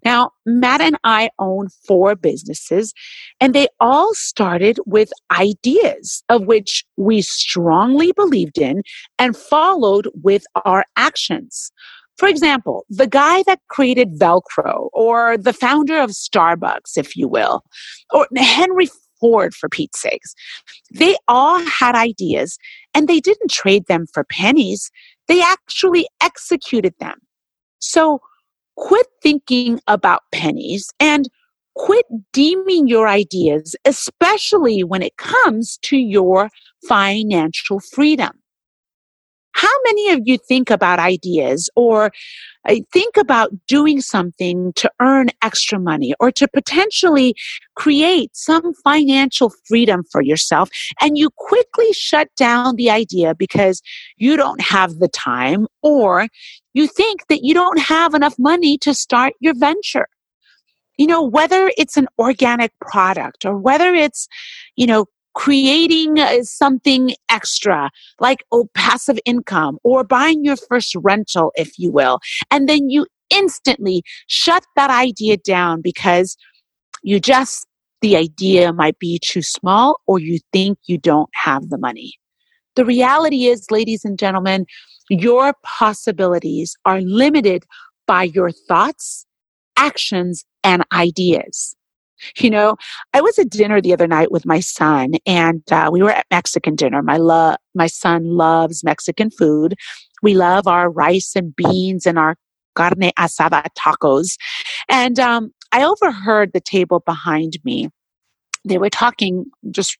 Now, 0.04 0.30
Matt 0.46 0.80
and 0.80 0.96
I 1.02 1.30
own 1.40 1.70
four 1.88 2.14
businesses, 2.14 2.94
and 3.40 3.52
they 3.52 3.66
all 3.80 4.14
started 4.14 4.78
with 4.86 5.10
ideas 5.36 6.22
of 6.28 6.46
which 6.46 6.84
we 6.96 7.20
strongly 7.20 8.12
believed 8.12 8.58
in 8.58 8.84
and 9.18 9.36
followed 9.36 10.08
with 10.22 10.44
our 10.64 10.84
actions. 10.96 11.72
For 12.16 12.28
example, 12.28 12.84
the 12.88 13.06
guy 13.06 13.42
that 13.44 13.60
created 13.68 14.18
Velcro, 14.18 14.88
or 14.92 15.36
the 15.36 15.52
founder 15.52 15.98
of 15.98 16.10
Starbucks, 16.10 16.96
if 16.96 17.16
you 17.16 17.28
will, 17.28 17.62
or 18.12 18.28
Henry 18.36 18.88
Ford, 19.20 19.54
for 19.54 19.68
Pete's 19.68 20.00
sakes. 20.00 20.34
They 20.92 21.16
all 21.28 21.58
had 21.60 21.94
ideas 21.94 22.58
and 22.92 23.08
they 23.08 23.20
didn't 23.20 23.50
trade 23.50 23.86
them 23.86 24.06
for 24.12 24.24
pennies. 24.24 24.90
They 25.28 25.40
actually 25.42 26.06
executed 26.22 26.94
them. 27.00 27.18
So 27.78 28.20
quit 28.76 29.06
thinking 29.22 29.80
about 29.86 30.22
pennies 30.32 30.90
and 31.00 31.28
quit 31.74 32.06
deeming 32.32 32.86
your 32.86 33.08
ideas, 33.08 33.74
especially 33.84 34.84
when 34.84 35.02
it 35.02 35.16
comes 35.16 35.78
to 35.82 35.96
your 35.96 36.50
financial 36.88 37.80
freedom. 37.80 38.30
How 39.54 39.72
many 39.84 40.10
of 40.10 40.20
you 40.24 40.38
think 40.38 40.70
about 40.70 40.98
ideas 40.98 41.70
or 41.76 42.10
uh, 42.68 42.76
think 42.92 43.16
about 43.16 43.50
doing 43.66 44.00
something 44.00 44.72
to 44.74 44.90
earn 45.00 45.28
extra 45.42 45.78
money 45.78 46.14
or 46.18 46.30
to 46.32 46.48
potentially 46.48 47.34
create 47.76 48.30
some 48.34 48.74
financial 48.82 49.52
freedom 49.66 50.02
for 50.10 50.22
yourself 50.22 50.68
and 51.00 51.16
you 51.16 51.30
quickly 51.36 51.92
shut 51.92 52.28
down 52.36 52.76
the 52.76 52.90
idea 52.90 53.34
because 53.34 53.80
you 54.16 54.36
don't 54.36 54.60
have 54.60 54.98
the 54.98 55.08
time 55.08 55.66
or 55.82 56.26
you 56.72 56.86
think 56.86 57.26
that 57.28 57.44
you 57.44 57.54
don't 57.54 57.78
have 57.78 58.14
enough 58.14 58.34
money 58.38 58.76
to 58.78 58.92
start 58.92 59.34
your 59.40 59.54
venture? 59.54 60.08
you 60.96 61.06
know, 61.06 61.22
whether 61.22 61.70
it's 61.76 61.96
an 61.96 62.06
organic 62.18 62.72
product 62.80 63.44
or 63.44 63.56
whether 63.56 63.92
it's, 63.94 64.28
you 64.76 64.86
know, 64.86 65.06
creating 65.34 66.18
uh, 66.18 66.42
something 66.42 67.12
extra 67.28 67.90
like 68.20 68.44
oh 68.52 68.68
passive 68.74 69.18
income 69.24 69.78
or 69.82 70.04
buying 70.04 70.44
your 70.44 70.56
first 70.56 70.94
rental 70.96 71.52
if 71.56 71.78
you 71.78 71.90
will. 71.90 72.20
And 72.50 72.68
then 72.68 72.88
you 72.88 73.06
instantly 73.30 74.02
shut 74.26 74.64
that 74.76 74.90
idea 74.90 75.36
down 75.36 75.80
because 75.82 76.36
you 77.02 77.20
just 77.20 77.66
the 78.00 78.16
idea 78.16 78.72
might 78.72 78.98
be 78.98 79.18
too 79.18 79.42
small 79.42 80.00
or 80.06 80.18
you 80.18 80.38
think 80.52 80.78
you 80.86 80.98
don't 80.98 81.30
have 81.34 81.68
the 81.70 81.78
money. 81.78 82.12
The 82.76 82.84
reality 82.84 83.46
is 83.46 83.70
ladies 83.70 84.04
and 84.04 84.18
gentlemen 84.18 84.66
your 85.10 85.54
possibilities 85.62 86.76
are 86.84 87.00
limited 87.02 87.64
by 88.06 88.24
your 88.24 88.50
thoughts 88.50 89.26
actions 89.76 90.44
and 90.62 90.84
ideas 90.92 91.76
you 92.38 92.50
know, 92.50 92.76
I 93.12 93.20
was 93.20 93.38
at 93.38 93.50
dinner 93.50 93.80
the 93.80 93.92
other 93.92 94.06
night 94.06 94.30
with 94.30 94.46
my 94.46 94.60
son, 94.60 95.14
and 95.26 95.62
uh, 95.70 95.90
we 95.92 96.02
were 96.02 96.10
at 96.10 96.26
Mexican 96.30 96.74
dinner. 96.74 97.02
My 97.02 97.16
love, 97.16 97.56
my 97.74 97.86
son 97.86 98.24
loves 98.24 98.84
Mexican 98.84 99.30
food. 99.30 99.74
We 100.22 100.34
love 100.34 100.66
our 100.66 100.90
rice 100.90 101.34
and 101.36 101.54
beans 101.54 102.06
and 102.06 102.18
our 102.18 102.36
carne 102.74 103.12
asada 103.18 103.66
tacos. 103.78 104.36
And 104.88 105.18
um, 105.18 105.52
I 105.72 105.84
overheard 105.84 106.52
the 106.52 106.60
table 106.60 107.00
behind 107.00 107.58
me. 107.64 107.88
They 108.64 108.78
were 108.78 108.90
talking 108.90 109.46
just 109.70 109.98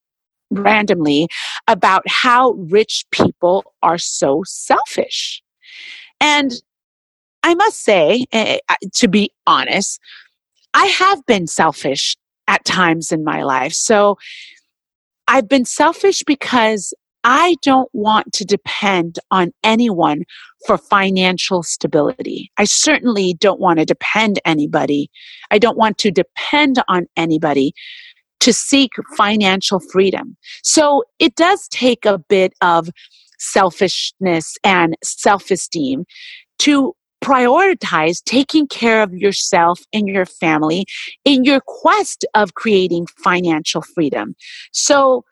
randomly 0.50 1.28
about 1.68 2.02
how 2.08 2.52
rich 2.52 3.04
people 3.10 3.64
are 3.82 3.98
so 3.98 4.42
selfish. 4.46 5.42
And 6.20 6.52
I 7.42 7.54
must 7.54 7.82
say, 7.82 8.24
uh, 8.32 8.56
to 8.94 9.08
be 9.08 9.30
honest, 9.46 10.00
I 10.74 10.86
have 10.86 11.24
been 11.26 11.46
selfish 11.46 12.16
at 12.46 12.64
times 12.64 13.12
in 13.12 13.24
my 13.24 13.42
life. 13.42 13.72
So 13.72 14.18
I've 15.26 15.48
been 15.48 15.64
selfish 15.64 16.22
because 16.26 16.92
I 17.24 17.56
don't 17.62 17.88
want 17.94 18.34
to 18.34 18.44
depend 18.44 19.18
on 19.30 19.52
anyone 19.62 20.24
for 20.66 20.76
financial 20.76 21.62
stability. 21.62 22.50
I 22.58 22.64
certainly 22.64 23.34
don't 23.34 23.60
want 23.60 23.78
to 23.78 23.86
depend 23.86 24.40
anybody. 24.44 25.10
I 25.50 25.58
don't 25.58 25.78
want 25.78 25.96
to 25.98 26.10
depend 26.10 26.82
on 26.88 27.06
anybody 27.16 27.72
to 28.40 28.52
seek 28.52 28.90
financial 29.16 29.80
freedom. 29.80 30.36
So 30.62 31.04
it 31.18 31.34
does 31.34 31.66
take 31.68 32.04
a 32.04 32.18
bit 32.18 32.52
of 32.60 32.90
selfishness 33.38 34.56
and 34.62 34.94
self-esteem 35.02 36.04
to 36.58 36.94
prioritize 37.24 38.22
taking 38.24 38.66
care 38.66 39.02
of 39.02 39.14
yourself 39.14 39.80
and 39.94 40.06
your 40.06 40.26
family 40.26 40.84
in 41.24 41.42
your 41.42 41.60
quest 41.66 42.26
of 42.34 42.54
creating 42.54 43.06
financial 43.06 43.80
freedom. 43.80 44.36
So 44.72 45.24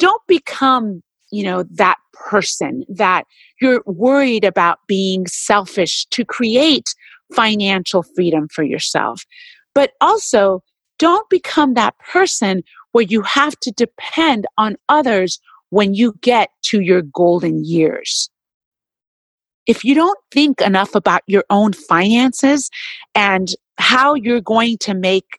don't 0.00 0.22
become, 0.26 1.00
you 1.30 1.44
know, 1.44 1.62
that 1.70 1.98
person 2.12 2.84
that 2.88 3.24
you're 3.60 3.82
worried 3.86 4.44
about 4.44 4.80
being 4.88 5.28
selfish 5.28 6.06
to 6.06 6.24
create 6.24 6.92
financial 7.32 8.02
freedom 8.02 8.48
for 8.48 8.64
yourself. 8.64 9.22
But 9.76 9.92
also 10.00 10.64
don't 10.98 11.28
become 11.30 11.74
that 11.74 11.96
person 11.98 12.64
where 12.90 13.04
you 13.04 13.22
have 13.22 13.58
to 13.60 13.70
depend 13.70 14.46
on 14.58 14.76
others 14.88 15.38
when 15.70 15.94
you 15.94 16.14
get 16.20 16.50
to 16.62 16.80
your 16.80 17.02
golden 17.02 17.64
years 17.64 18.28
if 19.66 19.84
you 19.84 19.94
don't 19.94 20.18
think 20.30 20.60
enough 20.60 20.94
about 20.94 21.22
your 21.26 21.44
own 21.50 21.72
finances 21.72 22.70
and 23.14 23.48
how 23.78 24.14
you're 24.14 24.40
going 24.40 24.78
to 24.78 24.94
make 24.94 25.38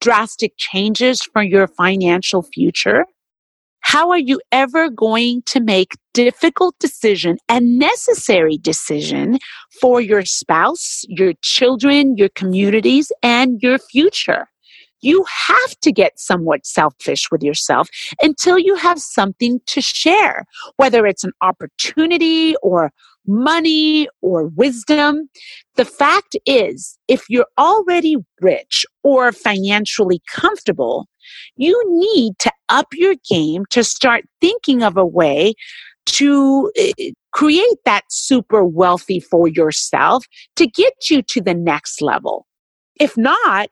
drastic 0.00 0.54
changes 0.56 1.22
for 1.22 1.42
your 1.42 1.66
financial 1.66 2.42
future, 2.42 3.04
how 3.80 4.10
are 4.10 4.18
you 4.18 4.40
ever 4.52 4.88
going 4.88 5.42
to 5.46 5.60
make 5.60 5.94
difficult 6.14 6.78
decision 6.78 7.36
and 7.48 7.78
necessary 7.78 8.56
decision 8.56 9.38
for 9.80 10.00
your 10.00 10.24
spouse, 10.24 11.04
your 11.08 11.32
children, 11.42 12.16
your 12.16 12.28
communities, 12.30 13.10
and 13.22 13.60
your 13.60 13.78
future? 13.78 14.46
You 15.00 15.24
have 15.48 15.80
to 15.80 15.90
get 15.90 16.20
somewhat 16.20 16.64
selfish 16.64 17.28
with 17.32 17.42
yourself 17.42 17.88
until 18.20 18.56
you 18.56 18.76
have 18.76 19.00
something 19.00 19.60
to 19.66 19.80
share, 19.80 20.44
whether 20.76 21.04
it's 21.06 21.24
an 21.24 21.32
opportunity 21.42 22.54
or 22.62 22.92
money 23.26 24.08
or 24.20 24.48
wisdom. 24.48 25.28
The 25.76 25.84
fact 25.84 26.36
is, 26.46 26.98
if 27.08 27.24
you're 27.28 27.46
already 27.58 28.16
rich 28.40 28.84
or 29.02 29.32
financially 29.32 30.20
comfortable, 30.30 31.08
you 31.56 31.80
need 31.88 32.38
to 32.40 32.52
up 32.68 32.88
your 32.92 33.14
game 33.28 33.64
to 33.70 33.84
start 33.84 34.24
thinking 34.40 34.82
of 34.82 34.96
a 34.96 35.06
way 35.06 35.54
to 36.06 36.70
eh, 36.76 36.92
create 37.32 37.78
that 37.84 38.04
super 38.08 38.64
wealthy 38.64 39.20
for 39.20 39.48
yourself 39.48 40.24
to 40.56 40.66
get 40.66 40.92
you 41.10 41.22
to 41.22 41.40
the 41.40 41.54
next 41.54 42.02
level. 42.02 42.46
If 42.98 43.16
not, 43.16 43.68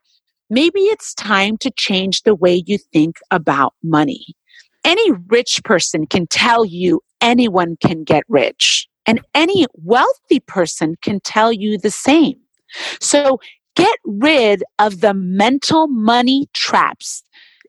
maybe 0.49 0.81
it's 0.81 1.15
time 1.15 1.57
to 1.59 1.71
change 1.71 2.23
the 2.23 2.35
way 2.35 2.63
you 2.67 2.79
think 2.93 3.17
about 3.31 3.75
money. 3.83 4.35
Any 4.85 5.13
rich 5.29 5.61
person 5.65 6.07
can 6.07 6.27
tell 6.27 6.65
you 6.65 7.03
anyone 7.21 7.77
can 7.83 8.05
get 8.05 8.25
rich. 8.29 8.89
And 9.07 9.21
any 9.35 9.67
wealthy 9.75 10.41
person 10.41 10.97
can 11.03 11.21
tell 11.21 11.53
you 11.53 11.79
the 11.79 11.91
same. 11.91 12.37
So 13.01 13.41
get 13.77 13.99
rid 14.05 14.63
of 14.79 15.01
the 15.01 15.15
mental 15.15 15.89
money 15.89 16.49
traps 16.53 17.23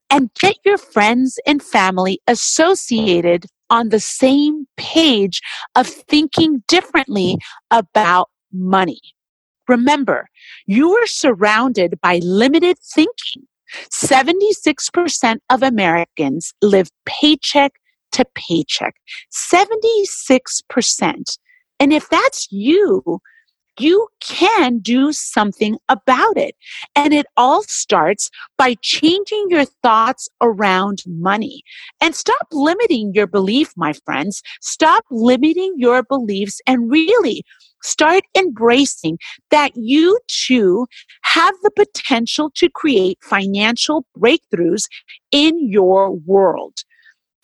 and 0.09 0.29
get 0.39 0.57
your 0.65 0.77
friends 0.77 1.39
and 1.47 1.63
family 1.63 2.19
associated 2.27 3.45
on 3.69 3.89
the 3.89 3.99
same 3.99 4.67
page 4.75 5.41
of 5.75 5.87
thinking 5.87 6.63
differently 6.67 7.37
about 7.71 8.29
money. 8.51 8.99
Remember, 9.67 10.27
you 10.65 10.91
are 10.91 11.07
surrounded 11.07 11.99
by 12.01 12.17
limited 12.17 12.77
thinking. 12.79 13.47
76% 13.89 15.37
of 15.49 15.63
Americans 15.63 16.53
live 16.61 16.89
paycheck 17.05 17.71
to 18.11 18.25
paycheck. 18.35 18.95
76%. 19.31 21.37
And 21.79 21.93
if 21.93 22.09
that's 22.09 22.51
you, 22.51 23.21
you 23.79 24.07
can 24.19 24.79
do 24.79 25.13
something 25.13 25.77
about 25.89 26.37
it. 26.37 26.55
And 26.95 27.13
it 27.13 27.25
all 27.37 27.63
starts 27.63 28.29
by 28.57 28.75
changing 28.81 29.47
your 29.49 29.65
thoughts 29.65 30.29
around 30.41 31.03
money. 31.07 31.63
And 31.99 32.15
stop 32.15 32.47
limiting 32.51 33.13
your 33.13 33.27
belief, 33.27 33.73
my 33.75 33.93
friends. 34.05 34.41
Stop 34.61 35.05
limiting 35.09 35.73
your 35.77 36.03
beliefs 36.03 36.61
and 36.67 36.91
really 36.91 37.43
start 37.81 38.23
embracing 38.37 39.17
that 39.49 39.71
you 39.75 40.19
too 40.27 40.85
have 41.23 41.55
the 41.63 41.71
potential 41.71 42.51
to 42.55 42.69
create 42.69 43.17
financial 43.23 44.05
breakthroughs 44.17 44.83
in 45.31 45.67
your 45.67 46.11
world. 46.11 46.83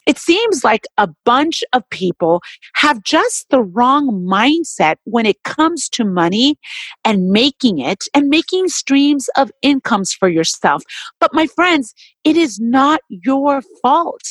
It 0.08 0.18
seems 0.18 0.64
like 0.64 0.88
a 0.98 1.10
bunch 1.26 1.66
of 1.74 1.88
people 1.90 2.42
have 2.76 3.04
just 3.04 3.50
the 3.50 3.62
wrong 3.62 4.26
mindset 4.26 4.96
when 5.04 5.26
it 5.26 5.44
comes 5.44 5.90
to 5.90 6.06
money 6.06 6.58
and 7.04 7.30
making 7.30 7.80
it 7.80 8.06
and 8.14 8.30
making 8.30 8.70
streams 8.70 9.30
of 9.36 9.52
incomes 9.62 10.14
for 10.14 10.30
yourself. 10.30 10.82
But 11.20 11.34
my 11.34 11.46
friends, 11.46 11.94
it 12.24 12.38
is 12.38 12.58
not 12.58 13.02
your 13.10 13.62
fault. 13.82 14.22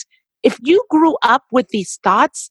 If 0.43 0.57
you 0.63 0.83
grew 0.89 1.19
up 1.23 1.45
with 1.53 1.69
these 1.69 1.99
thoughts, 2.03 2.49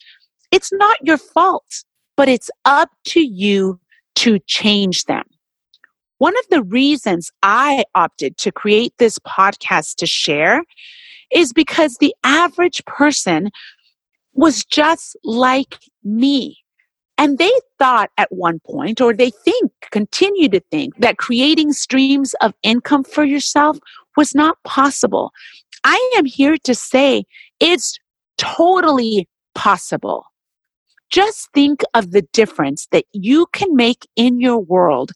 it's 0.52 0.72
not 0.74 0.98
your 1.02 1.18
fault, 1.18 1.84
but 2.16 2.30
it's 2.30 2.52
up 2.64 2.90
to 3.06 3.22
you 3.22 3.80
to 4.18 4.38
change 4.46 5.06
them. 5.06 5.24
One 6.20 6.36
of 6.38 6.46
the 6.52 6.64
reasons 6.64 7.32
I 7.42 7.86
opted 7.96 8.38
to 8.38 8.52
create 8.52 8.94
this 9.00 9.18
podcast 9.20 9.96
to 9.96 10.06
share 10.06 10.62
is 11.34 11.54
because 11.54 11.98
the 11.98 12.14
average 12.24 12.84
person 12.86 13.50
was 14.34 14.66
just 14.66 15.16
like 15.24 15.80
me. 16.04 16.58
And 17.18 17.38
they 17.38 17.52
thought 17.80 18.10
at 18.18 18.32
one 18.32 18.60
point, 18.60 19.00
or 19.00 19.14
they 19.14 19.30
think, 19.30 19.72
continue 19.92 20.50
to 20.50 20.60
think, 20.72 20.98
that 20.98 21.18
creating 21.18 21.72
streams 21.72 22.34
of 22.42 22.54
income 22.62 23.06
for 23.06 23.24
yourself 23.24 23.78
was 24.18 24.36
not 24.36 24.58
possible. 24.64 25.32
I 25.86 26.12
am 26.18 26.26
here 26.26 26.58
to 26.66 26.76
say 26.76 27.24
it's 27.60 27.98
totally 28.38 29.30
possible. 29.54 30.26
Just 31.10 31.50
think 31.54 31.82
of 31.94 32.12
the 32.12 32.24
difference 32.34 32.88
that 32.92 33.06
you 33.14 33.46
can 33.54 33.76
make 33.76 34.08
in 34.18 34.42
your 34.42 34.58
world 34.58 35.12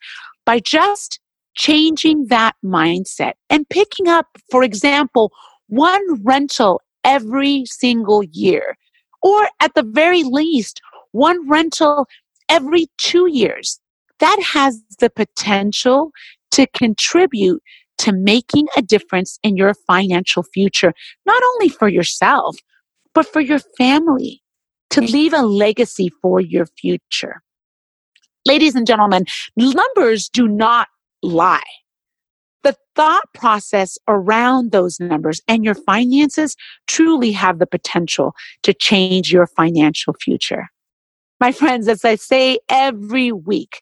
by 0.46 0.60
just 0.60 1.20
changing 1.56 2.28
that 2.28 2.56
mindset 2.64 3.34
and 3.50 3.68
picking 3.68 4.08
up, 4.08 4.28
for 4.50 4.64
example, 4.64 5.34
one 5.70 6.24
rental 6.24 6.82
every 7.04 7.64
single 7.66 8.24
year, 8.24 8.78
or 9.22 9.48
at 9.60 9.74
the 9.76 9.84
very 9.84 10.24
least, 10.24 10.82
one 11.12 11.50
rental 11.50 12.08
every 12.50 12.88
two 12.98 13.28
years. 13.28 13.80
That 14.20 14.40
has 14.54 14.82
the 15.00 15.10
potential 15.10 16.12
to 16.52 16.68
contribute 16.68 17.62
to 18.00 18.12
making 18.12 18.68
a 18.76 18.82
difference 18.82 19.40
in 19.44 19.58
your 19.58 19.74
financial 19.74 20.44
future, 20.44 20.94
not 21.26 21.42
only 21.54 21.70
for 21.70 21.88
yourself, 21.88 22.58
but 23.14 23.26
for 23.26 23.40
your 23.42 23.60
family, 23.78 24.42
to 24.90 25.02
leave 25.02 25.34
a 25.34 25.44
legacy 25.44 26.10
for 26.22 26.40
your 26.40 26.66
future. 26.66 27.42
Ladies 28.46 28.76
and 28.76 28.88
gentlemen, 28.88 29.26
numbers 29.56 30.30
do 30.30 30.48
not 30.48 30.88
lie 31.22 31.62
thought 33.00 33.24
process 33.34 33.98
around 34.10 34.74
those 34.74 35.00
numbers 35.00 35.40
and 35.48 35.64
your 35.64 35.74
finances 35.74 36.58
truly 36.86 37.32
have 37.32 37.58
the 37.58 37.66
potential 37.66 38.34
to 38.62 38.74
change 38.74 39.32
your 39.32 39.48
financial 39.48 40.14
future. 40.20 40.66
My 41.40 41.54
friends, 41.54 41.88
as 41.88 42.04
I 42.04 42.16
say 42.16 42.60
every 42.68 43.32
week, 43.32 43.80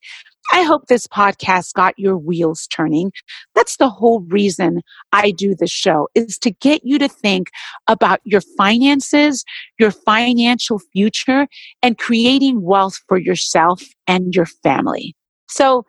I 0.54 0.62
hope 0.62 0.86
this 0.86 1.08
podcast 1.08 1.74
got 1.74 1.98
your 1.98 2.16
wheels 2.16 2.68
turning. 2.68 3.12
That's 3.56 3.78
the 3.78 3.89
whole 3.89 4.20
reason 4.20 4.84
I 5.12 5.32
do 5.32 5.56
the 5.56 5.66
show 5.66 6.10
is 6.14 6.38
to 6.38 6.52
get 6.52 6.82
you 6.84 7.00
to 7.00 7.08
think 7.08 7.50
about 7.88 8.20
your 8.24 8.41
finances, 8.56 9.44
your 9.80 9.89
financial 9.89 10.78
future, 10.94 11.48
and 11.82 11.98
creating 11.98 12.62
wealth 12.62 13.00
for 13.08 13.18
yourself 13.18 13.82
and 14.06 14.36
your 14.36 14.46
family. 14.46 15.16
So 15.50 15.86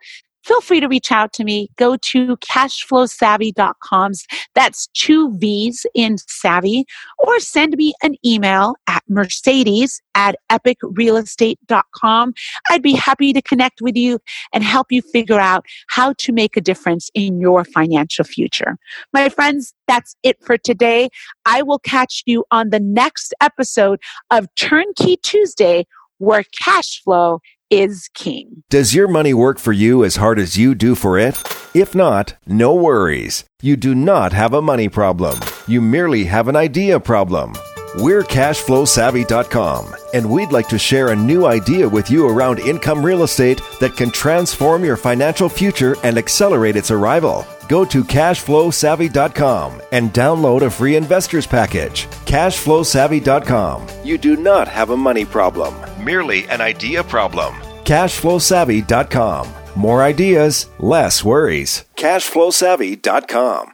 feel 0.49 0.61
free 0.61 0.79
to 0.79 0.87
reach 0.87 1.11
out 1.11 1.31
to 1.33 1.43
me. 1.43 1.69
Go 1.77 1.95
to 1.97 2.35
cashflowsavvy.com. 2.37 4.11
That's 4.55 4.87
two 4.95 5.37
V's 5.37 5.85
in 5.93 6.17
savvy, 6.17 6.85
or 7.19 7.39
send 7.39 7.77
me 7.77 7.93
an 8.01 8.15
email 8.25 8.73
at 8.87 9.03
mercedes 9.07 10.01
at 10.15 10.35
epicrealestate.com. 10.51 12.33
I'd 12.71 12.81
be 12.81 12.93
happy 12.93 13.31
to 13.31 13.43
connect 13.43 13.79
with 13.79 13.95
you 13.95 14.17
and 14.51 14.63
help 14.63 14.91
you 14.91 15.03
figure 15.03 15.39
out 15.39 15.65
how 15.89 16.13
to 16.13 16.31
make 16.31 16.57
a 16.57 16.61
difference 16.61 17.11
in 17.13 17.39
your 17.39 17.63
financial 17.63 18.25
future. 18.25 18.77
My 19.13 19.29
friends, 19.29 19.75
that's 19.87 20.15
it 20.23 20.43
for 20.43 20.57
today. 20.57 21.09
I 21.45 21.61
will 21.61 21.79
catch 21.79 22.23
you 22.25 22.43
on 22.49 22.71
the 22.71 22.79
next 22.79 23.35
episode 23.39 23.99
of 24.31 24.47
Turnkey 24.55 25.17
Tuesday, 25.17 25.85
where 26.17 26.43
cash 26.59 27.03
flow 27.03 27.39
is 27.69 28.09
king. 28.13 28.63
Does 28.69 28.95
your 28.95 29.07
money 29.07 29.33
work 29.33 29.59
for 29.59 29.71
you 29.71 30.03
as 30.03 30.15
hard 30.15 30.39
as 30.39 30.57
you 30.57 30.73
do 30.75 30.95
for 30.95 31.17
it? 31.17 31.41
If 31.73 31.93
not, 31.93 32.35
no 32.47 32.73
worries. 32.73 33.45
You 33.61 33.75
do 33.75 33.93
not 33.93 34.33
have 34.33 34.53
a 34.53 34.61
money 34.61 34.89
problem. 34.89 35.39
You 35.67 35.81
merely 35.81 36.25
have 36.25 36.47
an 36.47 36.55
idea 36.55 36.99
problem. 36.99 37.53
We're 37.95 38.23
cashflowsavvy.com, 38.23 39.95
and 40.13 40.29
we'd 40.29 40.51
like 40.51 40.69
to 40.69 40.77
share 40.77 41.07
a 41.07 41.15
new 41.15 41.45
idea 41.45 41.89
with 41.89 42.11
you 42.11 42.27
around 42.29 42.59
income 42.59 43.03
real 43.03 43.23
estate 43.23 43.61
that 43.79 43.95
can 43.97 44.11
transform 44.11 44.85
your 44.85 44.95
financial 44.97 45.49
future 45.49 45.95
and 46.03 46.17
accelerate 46.17 46.75
its 46.75 46.91
arrival. 46.91 47.45
Go 47.67 47.85
to 47.85 48.03
cashflowsavvy.com 48.03 49.81
and 49.91 50.13
download 50.13 50.61
a 50.61 50.69
free 50.69 50.95
investor's 50.95 51.47
package. 51.47 52.05
Cashflowsavvy.com. 52.25 53.87
You 54.03 54.17
do 54.17 54.35
not 54.35 54.67
have 54.67 54.91
a 54.91 54.97
money 54.97 55.25
problem, 55.25 55.75
merely 56.03 56.47
an 56.47 56.61
idea 56.61 57.03
problem. 57.03 57.55
Cashflowsavvy.com. 57.85 59.53
More 59.75 60.03
ideas, 60.03 60.67
less 60.79 61.23
worries. 61.23 61.85
Cashflowsavvy.com. 61.95 63.73